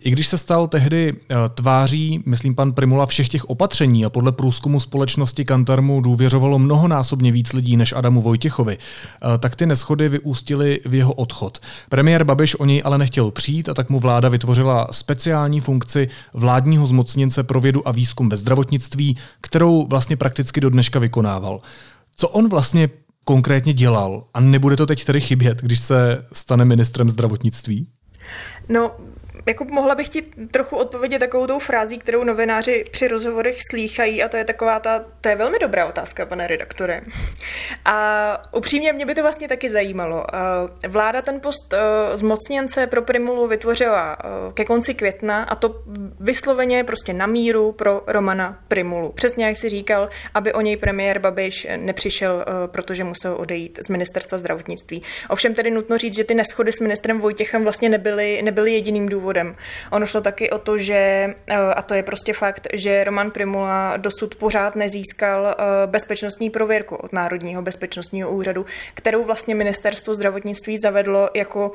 I 0.00 0.10
když 0.10 0.26
se 0.26 0.38
stal 0.38 0.68
tehdy 0.68 1.12
eh, 1.12 1.34
tváří, 1.54 2.22
myslím 2.26 2.54
pan 2.54 2.72
Primula, 2.72 3.06
všech 3.06 3.28
těch 3.28 3.44
opatření 3.44 4.04
a 4.04 4.10
podle 4.10 4.32
průzkumu 4.32 4.80
společnosti 4.80 5.44
Kantarmu 5.44 6.00
důvěřovalo 6.00 6.58
mnohonásobně 6.58 7.32
víc 7.32 7.52
lidí 7.52 7.76
než 7.76 7.92
Adamu 7.92 8.22
Vojtěchovi, 8.22 8.78
eh, 8.78 9.38
tak 9.38 9.56
ty 9.56 9.66
neschody 9.66 10.08
vyústily 10.08 10.80
v 10.84 10.94
jeho 10.94 11.12
odchod. 11.12 11.58
Premiér 11.88 12.24
Babiš 12.24 12.54
o 12.54 12.64
něj 12.64 12.82
ale 12.84 12.98
nechtěl 12.98 13.30
přijít 13.30 13.68
a 13.68 13.74
tak 13.74 13.90
mu 13.90 14.00
vláda 14.00 14.28
vytvořila 14.28 14.89
speciální 14.92 15.60
funkci 15.60 16.08
vládního 16.34 16.86
zmocněnce 16.86 17.42
pro 17.42 17.60
vědu 17.60 17.88
a 17.88 17.92
výzkum 17.92 18.28
ve 18.28 18.36
zdravotnictví, 18.36 19.16
kterou 19.40 19.86
vlastně 19.86 20.16
prakticky 20.16 20.60
do 20.60 20.70
dneška 20.70 20.98
vykonával. 20.98 21.60
Co 22.16 22.28
on 22.28 22.48
vlastně 22.48 22.88
konkrétně 23.24 23.72
dělal 23.72 24.24
a 24.34 24.40
nebude 24.40 24.76
to 24.76 24.86
teď 24.86 25.04
tedy 25.04 25.20
chybět, 25.20 25.62
když 25.62 25.80
se 25.80 26.24
stane 26.32 26.64
ministrem 26.64 27.10
zdravotnictví? 27.10 27.88
No, 28.68 28.90
jako 29.46 29.64
mohla 29.64 29.94
bych 29.94 30.08
ti 30.08 30.22
trochu 30.50 30.76
odpovědět 30.76 31.18
takovou 31.18 31.46
tou 31.46 31.58
frází, 31.58 31.98
kterou 31.98 32.24
novináři 32.24 32.84
při 32.90 33.08
rozhovorech 33.08 33.56
slýchají 33.70 34.22
a 34.22 34.28
to 34.28 34.36
je 34.36 34.44
taková 34.44 34.80
ta, 34.80 35.04
to 35.20 35.28
je 35.28 35.36
velmi 35.36 35.58
dobrá 35.58 35.86
otázka, 35.86 36.26
pane 36.26 36.46
redaktore. 36.46 37.00
A 37.84 38.36
upřímně 38.52 38.92
mě 38.92 39.06
by 39.06 39.14
to 39.14 39.22
vlastně 39.22 39.48
taky 39.48 39.70
zajímalo. 39.70 40.24
Vláda 40.88 41.22
ten 41.22 41.40
post 41.40 41.72
e, 41.72 41.76
zmocněnce 42.16 42.86
pro 42.86 43.02
Primulu 43.02 43.46
vytvořila 43.46 44.16
e, 44.20 44.52
ke 44.52 44.64
konci 44.64 44.94
května 44.94 45.42
a 45.42 45.54
to 45.54 45.82
vysloveně 46.20 46.84
prostě 46.84 47.12
na 47.12 47.26
míru 47.26 47.72
pro 47.72 48.02
Romana 48.06 48.58
Primulu. 48.68 49.12
Přesně 49.12 49.46
jak 49.46 49.56
si 49.56 49.68
říkal, 49.68 50.08
aby 50.34 50.52
o 50.52 50.60
něj 50.60 50.76
premiér 50.76 51.18
Babiš 51.18 51.66
nepřišel, 51.76 52.44
protože 52.66 53.04
musel 53.04 53.36
odejít 53.38 53.78
z 53.86 53.88
ministerstva 53.88 54.38
zdravotnictví. 54.38 55.02
Ovšem 55.28 55.54
tedy 55.54 55.70
nutno 55.70 55.98
říct, 55.98 56.14
že 56.14 56.24
ty 56.24 56.34
neschody 56.34 56.72
s 56.72 56.80
ministrem 56.80 57.20
Vojtěchem 57.20 57.62
vlastně 57.62 57.88
nebyly, 57.88 58.42
nebyly 58.42 58.72
jediným 58.72 59.08
důvodem 59.08 59.19
důvodem. 59.20 59.56
Ono 59.90 60.06
šlo 60.06 60.20
taky 60.20 60.50
o 60.50 60.58
to, 60.58 60.78
že, 60.78 61.34
eh, 61.46 61.56
a 61.56 61.82
to 61.82 61.94
je 61.94 62.02
prostě 62.02 62.32
fakt, 62.32 62.66
že 62.72 63.04
Roman 63.04 63.30
Primula 63.30 63.96
dosud 63.96 64.34
pořád 64.34 64.76
nezískal 64.76 65.46
eh, 65.46 65.54
bezpečnostní 65.86 66.50
prověrku 66.50 66.96
od 66.96 67.12
Národního 67.12 67.62
bezpečnostního 67.62 68.30
úřadu, 68.30 68.66
kterou 68.94 69.24
vlastně 69.24 69.54
ministerstvo 69.54 70.14
zdravotnictví 70.14 70.78
zavedlo 70.82 71.30
jako 71.34 71.72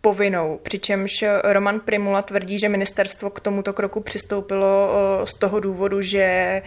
povinnou, 0.00 0.60
přičemž 0.62 1.24
Roman 1.44 1.80
Primula 1.80 2.22
tvrdí, 2.22 2.58
že 2.58 2.68
ministerstvo 2.68 3.30
k 3.30 3.40
tomuto 3.40 3.72
kroku 3.72 4.00
přistoupilo 4.00 4.90
eh, 4.90 5.26
z 5.26 5.34
toho 5.34 5.60
důvodu, 5.60 6.02
že 6.02 6.62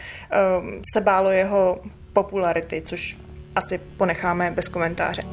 se 0.94 1.02
bálo 1.02 1.32
jeho 1.32 1.80
popularity, 2.14 2.82
což 2.86 3.18
asi 3.56 3.78
ponecháme 3.98 4.52
bez 4.52 4.68
komentáře. 4.68 5.24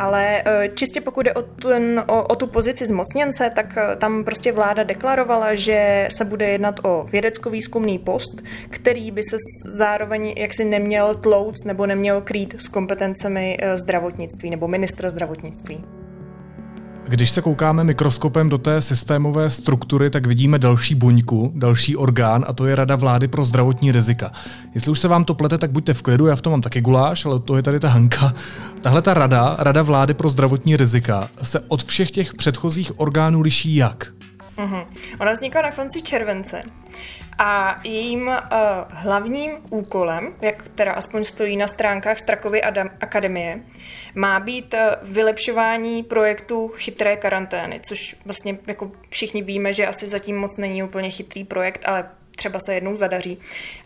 Ale 0.00 0.42
eh, 0.44 0.68
čistě 0.68 1.00
pokud 1.00 1.22
jde 1.22 1.34
o, 1.34 1.42
ten, 1.42 2.04
o, 2.08 2.22
o 2.22 2.36
tu 2.36 2.46
pozici 2.46 2.86
zmocněnce, 2.86 3.50
tak 3.54 3.76
eh, 3.76 3.96
tam 3.96 4.24
prostě 4.24 4.52
vláda 4.52 4.82
deklarovala, 4.82 5.54
že 5.54 6.08
se 6.16 6.24
bude 6.24 6.48
jednat 6.48 6.80
o 6.84 7.06
vědecko-výzkumný 7.12 7.98
post, 7.98 8.42
který 8.70 9.10
by 9.10 9.22
se 9.22 9.36
zároveň 9.68 10.34
jaksi 10.36 10.64
neměl 10.64 11.14
tlouc 11.14 11.64
nebo 11.64 11.86
neměl 11.86 12.20
krýt 12.20 12.54
s 12.58 12.68
kompetencemi 12.68 13.58
eh, 13.60 13.78
zdravotnictví 13.78 14.50
nebo 14.50 14.68
ministra 14.68 15.10
zdravotnictví. 15.10 15.99
Když 17.10 17.30
se 17.30 17.42
koukáme 17.42 17.84
mikroskopem 17.84 18.48
do 18.48 18.58
té 18.58 18.82
systémové 18.82 19.50
struktury, 19.50 20.10
tak 20.10 20.26
vidíme 20.26 20.58
další 20.58 20.94
buňku, 20.94 21.52
další 21.54 21.96
orgán 21.96 22.44
a 22.48 22.52
to 22.52 22.66
je 22.66 22.76
Rada 22.76 22.96
vlády 22.96 23.28
pro 23.28 23.44
zdravotní 23.44 23.92
rizika. 23.92 24.32
Jestli 24.74 24.90
už 24.92 24.98
se 24.98 25.08
vám 25.08 25.24
to 25.24 25.34
plete, 25.34 25.58
tak 25.58 25.70
buďte 25.70 25.94
v 25.94 26.02
klidu, 26.02 26.26
já 26.26 26.36
v 26.36 26.40
tom 26.40 26.50
mám 26.50 26.60
taky 26.60 26.80
guláš, 26.80 27.24
ale 27.24 27.40
to 27.40 27.56
je 27.56 27.62
tady 27.62 27.80
ta 27.80 27.88
Hanka. 27.88 28.32
Tahle 28.80 29.02
ta 29.02 29.14
rada, 29.14 29.56
Rada 29.58 29.82
vlády 29.82 30.14
pro 30.14 30.28
zdravotní 30.28 30.76
rizika, 30.76 31.28
se 31.42 31.60
od 31.68 31.84
všech 31.84 32.10
těch 32.10 32.34
předchozích 32.34 33.00
orgánů 33.00 33.40
liší 33.40 33.76
jak? 33.76 34.12
Uh-huh. 34.56 34.86
Ona 35.20 35.32
vznikla 35.32 35.62
na 35.62 35.72
konci 35.72 36.02
července 36.02 36.62
a 37.38 37.76
jejím 37.84 38.26
uh, 38.26 38.34
hlavním 38.90 39.50
úkolem, 39.70 40.34
jak 40.40 40.68
teda 40.68 40.92
aspoň 40.92 41.24
stojí 41.24 41.56
na 41.56 41.68
stránkách 41.68 42.18
Strakovy 42.18 42.62
Adam- 42.62 42.90
akademie, 43.00 43.60
má 44.14 44.40
být 44.40 44.74
uh, 44.74 44.80
vylepšování 45.02 46.02
projektu 46.02 46.68
chytré 46.68 47.16
karantény, 47.16 47.80
což 47.88 48.16
vlastně 48.24 48.58
jako 48.66 48.90
všichni 49.08 49.42
víme, 49.42 49.72
že 49.72 49.86
asi 49.86 50.06
zatím 50.06 50.38
moc 50.38 50.56
není 50.56 50.82
úplně 50.82 51.10
chytrý 51.10 51.44
projekt, 51.44 51.84
ale 51.88 52.10
třeba 52.36 52.60
se 52.60 52.74
jednou 52.74 52.96
zadaří. 52.96 53.38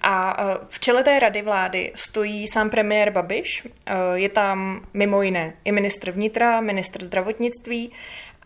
A 0.02 0.44
uh, 0.44 0.64
v 0.68 0.80
čele 0.80 1.04
té 1.04 1.18
rady 1.18 1.42
vlády 1.42 1.92
stojí 1.94 2.46
sám 2.48 2.70
premiér 2.70 3.10
Babiš, 3.10 3.66
je 4.14 4.28
tam 4.28 4.86
mimo 4.94 5.22
jiné 5.22 5.52
i 5.64 5.72
ministr 5.72 6.10
vnitra, 6.10 6.60
ministr 6.60 7.04
zdravotnictví 7.04 7.92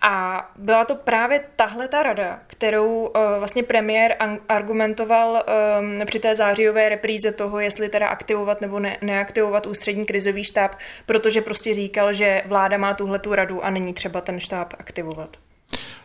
a 0.00 0.44
byla 0.58 0.84
to 0.84 0.94
právě 0.94 1.40
tahle 1.56 1.88
ta 1.88 2.02
rada, 2.02 2.38
kterou 2.46 2.86
uh, 2.86 3.10
vlastně 3.38 3.62
premiér 3.62 4.16
argumentoval 4.48 5.30
um, 5.32 6.06
při 6.06 6.18
té 6.18 6.36
zářijové 6.36 6.88
repríze 6.88 7.32
toho, 7.32 7.60
jestli 7.60 7.88
teda 7.88 8.08
aktivovat 8.08 8.60
nebo 8.60 8.80
ne- 8.80 8.98
neaktivovat 9.02 9.66
ústřední 9.66 10.04
krizový 10.04 10.44
štáb, 10.44 10.74
protože 11.06 11.40
prostě 11.40 11.74
říkal, 11.74 12.12
že 12.12 12.42
vláda 12.46 12.78
má 12.78 12.94
tuhle 12.94 13.18
tu 13.18 13.34
radu 13.34 13.64
a 13.64 13.70
není 13.70 13.92
třeba 13.92 14.20
ten 14.20 14.40
štáb 14.40 14.74
aktivovat. 14.78 15.36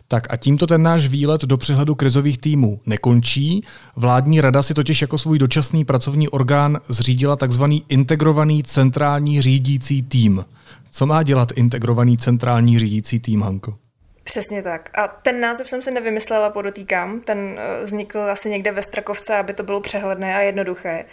Tak 0.08 0.34
a 0.34 0.38
tímto 0.38 0.68
ten 0.68 0.84
náš 0.84 1.08
výlet 1.08 1.42
do 1.42 1.58
přehledu 1.58 1.96
krizových 1.96 2.38
týmů 2.38 2.80
nekončí. 2.86 3.66
Vládní 3.96 4.42
rada 4.42 4.64
si 4.64 4.74
totiž 4.74 5.02
jako 5.02 5.18
svůj 5.18 5.40
dočasný 5.40 5.86
pracovní 5.86 6.30
orgán 6.30 6.80
zřídila 6.88 7.36
takzvaný 7.36 7.86
integrovaný 7.90 8.64
centrální 8.64 9.42
řídící 9.42 10.04
tým. 10.04 10.46
Co 10.92 11.06
má 11.06 11.24
dělat 11.24 11.52
integrovaný 11.56 12.18
centrální 12.18 12.80
řídící 12.80 13.20
tým, 13.20 13.42
Hanko? 13.42 13.76
Přesně 14.24 14.64
tak. 14.64 14.90
A 14.94 15.08
ten 15.08 15.40
název 15.40 15.70
jsem 15.70 15.82
si 15.82 15.92
nevymyslela, 15.92 16.50
podotýkám. 16.50 17.22
Ten 17.22 17.60
eh, 17.60 17.86
vznikl 17.86 18.20
asi 18.20 18.50
někde 18.50 18.72
ve 18.72 18.84
Strakovce, 18.84 19.36
aby 19.36 19.54
to 19.54 19.64
bylo 19.64 19.82
přehledné 19.82 20.36
a 20.36 20.40
jednoduché. 20.40 21.06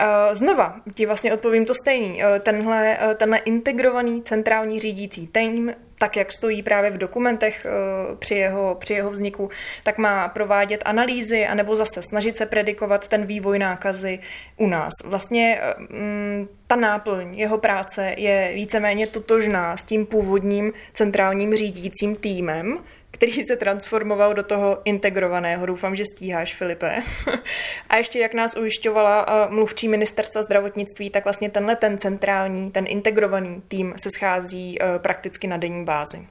Eh, 0.00 0.34
znova 0.34 0.80
ti 0.94 1.06
vlastně 1.06 1.34
odpovím 1.34 1.64
to 1.64 1.74
stejný. 1.74 2.22
Eh, 2.24 2.40
tenhle, 2.40 2.98
tenhle 3.14 3.38
integrovaný 3.38 4.22
centrální 4.22 4.80
řídící 4.80 5.26
tým 5.26 5.74
tak, 5.98 6.16
jak 6.16 6.32
stojí 6.32 6.62
právě 6.62 6.90
v 6.90 6.98
dokumentech 6.98 7.66
eh, 7.66 8.16
při 8.16 8.34
jeho, 8.34 8.76
při 8.80 8.92
jeho 8.92 9.10
vzniku, 9.10 9.50
tak 9.82 9.98
má 9.98 10.28
provádět 10.28 10.82
analýzy 10.84 11.46
anebo 11.46 11.76
zase 11.76 12.02
snažit 12.02 12.36
se 12.36 12.46
predikovat 12.46 13.08
ten 13.08 13.26
vývoj 13.26 13.58
nákazy 13.58 14.18
u 14.56 14.66
nás. 14.66 14.92
Vlastně 15.04 15.60
mm, 15.78 16.48
ta 16.66 16.76
náplň 16.76 17.38
jeho 17.38 17.58
práce 17.58 18.14
je 18.16 18.52
víceméně 18.54 19.06
totožná 19.06 19.76
s 19.76 19.84
tím 19.84 20.06
původním 20.06 20.72
centrálním 20.94 21.56
řídícím 21.56 22.16
týmem, 22.16 22.78
který 23.18 23.44
se 23.44 23.56
transformoval 23.56 24.34
do 24.34 24.42
toho 24.42 24.78
integrovaného. 24.84 25.66
Doufám, 25.66 25.96
že 25.96 26.04
stíháš, 26.04 26.54
Filipe. 26.54 27.02
a 27.88 27.96
ještě, 27.96 28.18
jak 28.18 28.34
nás 28.34 28.56
ujišťovala 28.56 29.26
eh, 29.28 29.54
mluvčí 29.54 29.88
ministerstva 29.88 30.42
zdravotnictví, 30.42 31.10
tak 31.10 31.24
vlastně 31.24 31.50
tenhle 31.50 31.76
ten 31.76 31.98
centrální, 31.98 32.70
ten 32.70 32.84
integrovaný 32.88 33.62
tým 33.68 33.94
se 33.96 34.10
schází 34.10 34.78
eh, 34.82 34.98
prakticky 34.98 35.46
na 35.46 35.56
denní 35.56 35.84
bázi. 35.84 36.26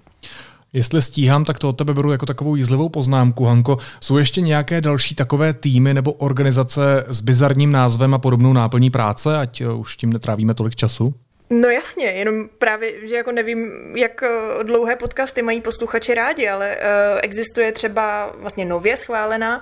Jestli 0.73 1.02
stíhám, 1.02 1.45
tak 1.45 1.60
to 1.60 1.69
od 1.69 1.78
tebe 1.78 1.93
beru 1.93 2.12
jako 2.12 2.26
takovou 2.26 2.56
jízlivou 2.56 2.89
poznámku, 2.89 3.45
Hanko. 3.45 3.78
Jsou 4.00 4.17
ještě 4.17 4.41
nějaké 4.41 4.82
další 4.82 5.15
takové 5.15 5.54
týmy 5.54 5.93
nebo 5.93 6.13
organizace 6.13 7.06
s 7.08 7.21
bizarním 7.21 7.71
názvem 7.71 8.13
a 8.13 8.19
podobnou 8.19 8.54
náplní 8.54 8.89
práce, 8.89 9.38
ať 9.38 9.62
eh, 9.62 9.71
už 9.71 9.97
tím 9.97 10.13
netrávíme 10.13 10.54
tolik 10.54 10.76
času? 10.76 11.13
No 11.49 11.69
jasně, 11.69 12.05
jenom 12.05 12.49
právě, 12.60 13.07
že 13.07 13.15
jako 13.15 13.31
nevím, 13.31 13.71
jak 13.95 14.23
eh, 14.23 14.63
dlouhé 14.63 14.95
podcasty 14.95 15.41
mají 15.41 15.62
posluchači 15.62 16.13
rádi, 16.13 16.49
ale 16.49 16.77
uh, 16.77 17.19
existuje 17.21 17.71
třeba 17.71 18.33
vlastně 18.36 18.65
nově 18.65 18.97
schválená 18.97 19.57
uh, 19.57 19.62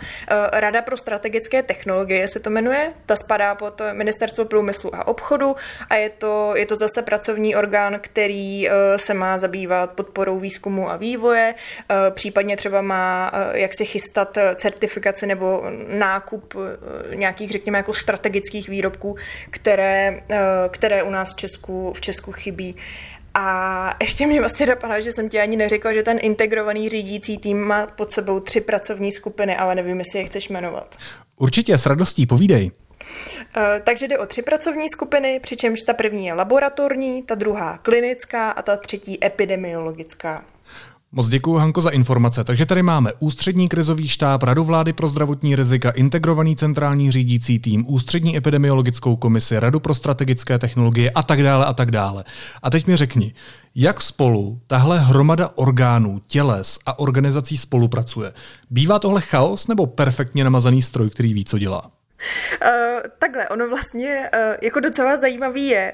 Rada 0.52 0.82
pro 0.82 0.98
strategické 0.98 1.64
technologie, 1.64 2.28
se 2.28 2.40
to 2.40 2.50
jmenuje. 2.50 2.94
Ta 3.06 3.16
spadá 3.16 3.56
pod 3.56 3.82
Ministerstvo 3.92 4.46
průmyslu 4.46 4.96
a 4.96 5.08
obchodu 5.08 5.56
a 5.90 5.96
je 5.96 6.10
to, 6.10 6.54
je 6.56 6.66
to 6.66 6.76
zase 6.78 7.02
pracovní 7.02 7.56
orgán, 7.56 8.00
který 8.02 8.70
se 8.98 9.14
má 9.14 9.38
zabývat 9.38 9.92
podporou 9.92 10.40
výzkumu 10.40 10.92
a 10.92 10.98
vývoje, 10.98 11.56
případně 12.10 12.58
třeba 12.58 12.82
má 12.82 13.32
jak 13.54 13.72
si 13.78 13.86
chystat 13.86 14.38
certifikaci 14.56 15.28
nebo 15.28 15.64
nákup 15.88 16.54
nějakých, 17.16 17.52
řekněme, 17.52 17.78
jako 17.78 17.94
strategických 17.94 18.70
výrobků, 18.70 19.16
které, 19.50 20.22
které 20.72 21.04
u 21.04 21.10
nás 21.10 21.34
v 21.34 21.38
Česku 21.38 21.75
v 21.94 22.02
Česku 22.02 22.32
chybí. 22.32 22.76
A 23.34 23.96
ještě 24.02 24.28
mě 24.28 24.40
vlastně 24.40 24.66
napadá, 24.66 25.00
že 25.00 25.12
jsem 25.12 25.30
ti 25.30 25.40
ani 25.40 25.58
neřekla, 25.58 25.94
že 25.94 26.04
ten 26.04 26.20
integrovaný 26.22 26.90
řídící 26.90 27.38
tým 27.38 27.62
má 27.62 27.88
pod 27.88 28.12
sebou 28.12 28.40
tři 28.40 28.62
pracovní 28.62 29.12
skupiny, 29.12 29.58
ale 29.58 29.76
nevím, 29.76 30.00
jestli 30.00 30.20
je 30.20 30.26
chceš 30.26 30.50
jmenovat. 30.50 30.96
Určitě, 31.38 31.78
s 31.78 31.86
radostí, 31.86 32.26
povídej. 32.26 32.72
Uh, 33.58 33.64
takže 33.84 34.08
jde 34.08 34.18
o 34.18 34.26
tři 34.26 34.42
pracovní 34.42 34.90
skupiny, 34.90 35.40
přičemž 35.44 35.82
ta 35.82 35.94
první 35.94 36.26
je 36.26 36.34
laboratorní, 36.34 37.24
ta 37.24 37.36
druhá 37.36 37.78
klinická 37.78 38.52
a 38.52 38.62
ta 38.62 38.78
třetí 38.78 39.26
epidemiologická. 39.26 40.44
Moc 41.18 41.30
děkuji, 41.30 41.58
Hanko, 41.58 41.82
za 41.82 41.90
informace. 41.90 42.44
Takže 42.44 42.66
tady 42.66 42.84
máme 42.84 43.12
Ústřední 43.20 43.70
krizový 43.70 44.08
štáb, 44.08 44.44
Radu 44.44 44.64
vlády 44.64 44.94
pro 44.94 45.08
zdravotní 45.08 45.56
rizika, 45.56 45.90
integrovaný 45.90 46.56
centrální 46.56 47.12
řídící 47.12 47.60
tým, 47.60 47.86
Ústřední 47.88 48.38
epidemiologickou 48.38 49.16
komisi, 49.16 49.60
Radu 49.60 49.80
pro 49.80 49.96
strategické 49.96 50.60
technologie 50.60 51.12
a 51.12 51.24
tak 51.24 51.44
dále 51.44 51.66
a 51.66 51.74
tak 51.74 51.92
dále. 51.92 52.24
A 52.64 52.70
teď 52.70 52.88
mi 52.88 52.96
řekni, 52.96 53.34
jak 53.76 54.02
spolu 54.02 54.62
tahle 54.68 55.00
hromada 55.00 55.50
orgánů, 55.56 56.22
těles 56.28 56.80
a 56.86 57.00
organizací 57.00 57.58
spolupracuje? 57.58 58.34
Bývá 58.70 59.00
tohle 59.00 59.22
chaos 59.22 59.68
nebo 59.68 59.86
perfektně 59.86 60.44
namazaný 60.44 60.82
stroj, 60.82 61.10
který 61.10 61.34
ví, 61.34 61.46
co 61.46 61.58
dělá? 61.58 61.95
Uh, 62.62 62.70
takhle, 63.20 63.50
ono 63.50 63.68
vlastně 63.68 64.30
uh, 64.34 64.56
jako 64.62 64.80
docela 64.80 65.18
zajímavý 65.18 65.68
je, 65.68 65.94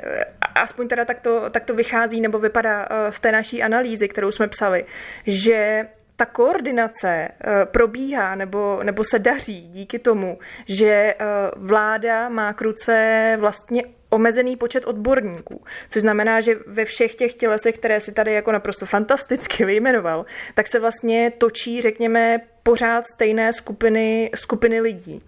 aspoň 0.56 0.88
teda 0.88 1.06
tak 1.06 1.20
to, 1.20 1.50
tak 1.50 1.66
to 1.66 1.76
vychází 1.76 2.22
nebo 2.22 2.40
vypadá 2.40 2.88
z 3.10 3.20
té 3.20 3.32
naší 3.32 3.64
analýzy, 3.64 4.08
kterou 4.08 4.32
jsme 4.32 4.48
psali, 4.48 4.86
že 5.28 5.88
ta 6.16 6.26
koordinace 6.26 7.28
probíhá 7.66 8.36
nebo, 8.36 8.80
nebo 8.84 9.04
se 9.04 9.20
daří 9.20 9.62
díky 9.62 10.00
tomu, 10.00 10.40
že 10.68 11.16
vláda 11.56 12.30
má 12.30 12.54
k 12.54 12.62
ruce 12.62 13.38
vlastně 13.40 13.84
omezený 14.12 14.56
počet 14.56 14.86
odborníků, 14.86 15.64
což 15.90 16.02
znamená, 16.02 16.42
že 16.42 16.56
ve 16.68 16.86
všech 16.86 17.16
těch 17.16 17.34
tělesech, 17.34 17.78
které 17.78 18.00
si 18.00 18.12
tady 18.12 18.34
jako 18.34 18.52
naprosto 18.52 18.86
fantasticky 18.86 19.66
vyjmenoval, 19.72 20.26
tak 20.54 20.68
se 20.68 20.80
vlastně 20.80 21.32
točí, 21.38 21.82
řekněme, 21.82 22.40
pořád 22.64 23.06
stejné 23.16 23.54
skupiny, 23.54 24.32
skupiny 24.36 24.82
lidí 24.82 25.24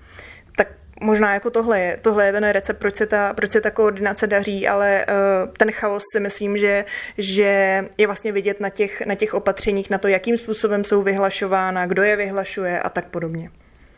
možná 1.04 1.34
jako 1.34 1.50
tohle 1.50 1.80
je, 1.80 2.00
tohle 2.02 2.26
je 2.26 2.32
ten 2.32 2.50
recept, 2.50 2.80
proč 2.80 2.96
se 2.96 3.06
ta, 3.06 3.34
proč 3.34 3.52
se 3.52 3.62
ta 3.62 3.72
koordinace 3.72 4.28
daří, 4.28 4.68
ale 4.68 5.06
uh, 5.10 5.54
ten 5.58 5.72
chaos 5.72 6.04
si 6.14 6.20
myslím, 6.20 6.58
že, 6.58 6.86
že 7.18 7.84
je 7.98 8.08
vlastně 8.08 8.32
vidět 8.32 8.60
na 8.60 8.70
těch, 8.70 9.02
na 9.06 9.16
těch 9.16 9.34
opatřeních, 9.34 9.90
na 9.90 9.98
to, 9.98 10.08
jakým 10.08 10.38
způsobem 10.38 10.84
jsou 10.84 11.04
vyhlašována, 11.04 11.86
kdo 11.86 12.04
je 12.04 12.16
vyhlašuje 12.16 12.80
a 12.80 12.90
tak 12.90 13.08
podobně. 13.08 13.50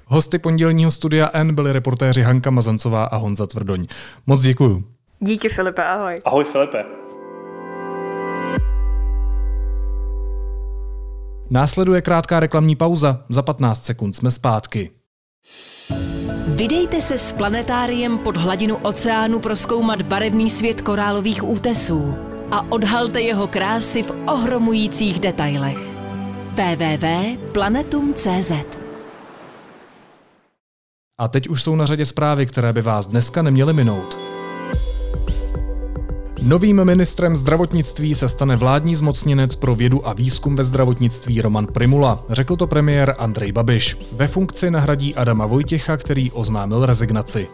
Hosty 0.05 0.39
pondělního 0.39 0.91
studia 0.91 1.29
N 1.33 1.55
byli 1.55 1.71
reportéři 1.71 2.21
Hanka 2.21 2.49
Mazancová 2.49 3.03
a 3.03 3.15
Honza 3.15 3.47
Tvrdoň. 3.47 3.85
Moc 4.27 4.41
děkuju. 4.41 4.81
Díky 5.19 5.49
Filipe, 5.49 5.83
ahoj. 5.83 6.21
Ahoj 6.25 6.43
Filipe. 6.43 6.85
Následuje 11.49 12.01
krátká 12.01 12.39
reklamní 12.39 12.75
pauza. 12.75 13.25
Za 13.29 13.41
15 13.41 13.85
sekund 13.85 14.15
jsme 14.15 14.31
zpátky. 14.31 14.91
Vydejte 16.55 17.01
se 17.01 17.17
s 17.17 17.31
planetáriem 17.31 18.17
pod 18.17 18.37
hladinu 18.37 18.75
oceánu 18.75 19.39
proskoumat 19.39 20.01
barevný 20.01 20.49
svět 20.49 20.81
korálových 20.81 21.49
útesů 21.49 22.15
a 22.51 22.71
odhalte 22.71 23.21
jeho 23.21 23.47
krásy 23.47 24.03
v 24.03 24.11
ohromujících 24.27 25.19
detailech. 25.19 25.77
www.planetum.cz 26.51 28.51
A 31.19 31.27
teď 31.27 31.47
už 31.47 31.63
jsou 31.63 31.75
na 31.75 31.85
řadě 31.85 32.05
zprávy, 32.05 32.45
které 32.45 32.73
by 32.73 32.81
vás 32.81 33.07
dneska 33.07 33.41
neměly 33.41 33.73
minout. 33.73 34.24
Novým 36.41 36.83
ministrem 36.83 37.35
zdravotnictví 37.35 38.15
se 38.15 38.29
stane 38.29 38.55
vládní 38.55 38.95
zmocněnec 38.95 39.55
pro 39.55 39.75
vědu 39.75 40.07
a 40.07 40.13
výzkum 40.13 40.55
ve 40.55 40.63
zdravotnictví 40.63 41.41
Roman 41.41 41.67
Primula, 41.67 42.23
řekl 42.29 42.55
to 42.55 42.67
premiér 42.67 43.15
Andrej 43.17 43.51
Babiš. 43.51 43.97
Ve 44.11 44.27
funkci 44.27 44.71
nahradí 44.71 45.15
Adama 45.15 45.45
Vojtěcha, 45.45 45.97
který 45.97 46.31
oznámil 46.31 46.85
rezignaci. 46.85 47.47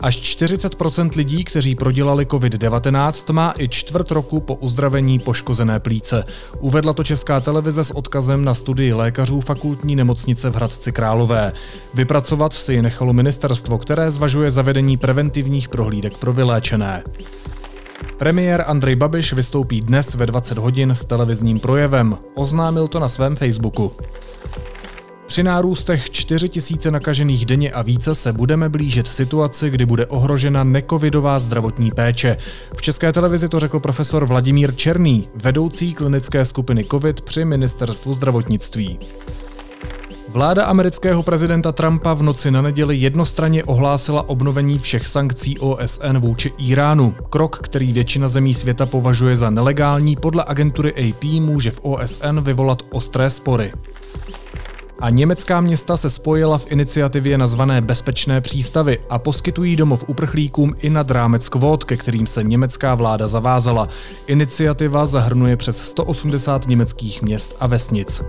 Až 0.00 0.16
40% 0.16 1.10
lidí, 1.16 1.44
kteří 1.44 1.74
prodělali 1.74 2.26
COVID-19, 2.26 3.32
má 3.32 3.54
i 3.58 3.68
čtvrt 3.68 4.10
roku 4.10 4.40
po 4.40 4.54
uzdravení 4.54 5.18
poškozené 5.18 5.80
plíce. 5.80 6.24
Uvedla 6.60 6.92
to 6.92 7.04
Česká 7.04 7.40
televize 7.40 7.84
s 7.84 7.90
odkazem 7.90 8.44
na 8.44 8.54
studii 8.54 8.92
lékařů 8.92 9.40
fakultní 9.40 9.96
nemocnice 9.96 10.50
v 10.50 10.54
Hradci 10.54 10.92
Králové. 10.92 11.52
Vypracovat 11.94 12.52
si 12.52 12.72
ji 12.72 12.82
nechalo 12.82 13.12
ministerstvo, 13.12 13.78
které 13.78 14.10
zvažuje 14.10 14.50
zavedení 14.50 14.96
preventivních 14.96 15.68
prohlídek 15.68 16.18
pro 16.18 16.32
vyléčené. 16.32 17.02
Premiér 18.18 18.64
Andrej 18.66 18.96
Babiš 18.96 19.32
vystoupí 19.32 19.80
dnes 19.80 20.14
ve 20.14 20.26
20 20.26 20.58
hodin 20.58 20.90
s 20.90 21.04
televizním 21.04 21.60
projevem. 21.60 22.18
Oznámil 22.34 22.88
to 22.88 23.00
na 23.00 23.08
svém 23.08 23.36
Facebooku. 23.36 23.92
Při 25.26 25.42
nárůstech 25.42 26.10
4 26.10 26.48
tisíce 26.48 26.90
nakažených 26.90 27.46
denně 27.46 27.72
a 27.72 27.82
více 27.82 28.14
se 28.14 28.32
budeme 28.32 28.68
blížit 28.68 29.08
situaci, 29.08 29.70
kdy 29.70 29.86
bude 29.86 30.06
ohrožena 30.06 30.64
nekovidová 30.64 31.38
zdravotní 31.38 31.90
péče. 31.90 32.36
V 32.76 32.82
České 32.82 33.12
televizi 33.12 33.48
to 33.48 33.60
řekl 33.60 33.80
profesor 33.80 34.26
Vladimír 34.26 34.74
Černý, 34.74 35.28
vedoucí 35.34 35.94
klinické 35.94 36.44
skupiny 36.44 36.84
COVID 36.84 37.20
při 37.20 37.44
ministerstvu 37.44 38.14
zdravotnictví. 38.14 38.98
Vláda 40.32 40.64
amerického 40.64 41.22
prezidenta 41.22 41.72
Trumpa 41.72 42.14
v 42.14 42.22
noci 42.22 42.50
na 42.50 42.62
neděli 42.62 42.96
jednostranně 42.96 43.64
ohlásila 43.64 44.28
obnovení 44.28 44.78
všech 44.78 45.06
sankcí 45.06 45.58
OSN 45.58 46.18
vůči 46.18 46.52
Iránu. 46.58 47.14
Krok, 47.30 47.58
který 47.58 47.92
většina 47.92 48.28
zemí 48.28 48.54
světa 48.54 48.86
považuje 48.86 49.36
za 49.36 49.50
nelegální, 49.50 50.16
podle 50.16 50.44
agentury 50.46 50.94
AP 50.94 51.24
může 51.24 51.70
v 51.70 51.80
OSN 51.82 52.40
vyvolat 52.40 52.82
ostré 52.90 53.30
spory. 53.30 53.72
A 55.00 55.10
německá 55.10 55.60
města 55.60 55.96
se 55.96 56.10
spojila 56.10 56.58
v 56.58 56.72
iniciativě 56.72 57.38
nazvané 57.38 57.80
Bezpečné 57.80 58.40
přístavy 58.40 58.98
a 59.10 59.18
poskytují 59.18 59.76
domov 59.76 60.04
uprchlíkům 60.08 60.74
i 60.78 60.90
nad 60.90 61.10
rámec 61.10 61.48
kvót, 61.48 61.84
ke 61.84 61.96
kterým 61.96 62.26
se 62.26 62.42
německá 62.42 62.94
vláda 62.94 63.28
zavázala. 63.28 63.88
Iniciativa 64.26 65.06
zahrnuje 65.06 65.56
přes 65.56 65.82
180 65.82 66.66
německých 66.68 67.22
měst 67.22 67.56
a 67.60 67.66
vesnic. 67.66 68.22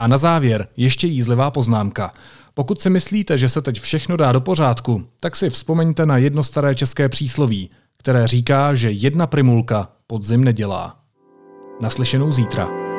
A 0.00 0.06
na 0.06 0.18
závěr 0.18 0.68
ještě 0.76 1.06
jízlivá 1.06 1.50
poznámka. 1.50 2.12
Pokud 2.54 2.80
si 2.80 2.90
myslíte, 2.90 3.38
že 3.38 3.48
se 3.48 3.62
teď 3.62 3.80
všechno 3.80 4.16
dá 4.16 4.32
do 4.32 4.40
pořádku, 4.40 5.06
tak 5.20 5.36
si 5.36 5.50
vzpomeňte 5.50 6.06
na 6.06 6.16
jedno 6.16 6.44
staré 6.44 6.74
české 6.74 7.08
přísloví, 7.08 7.70
které 7.96 8.26
říká, 8.26 8.74
že 8.74 8.90
jedna 8.90 9.26
primulka 9.26 9.88
podzim 10.06 10.44
nedělá. 10.44 10.96
Naslyšenou 11.80 12.32
zítra. 12.32 12.89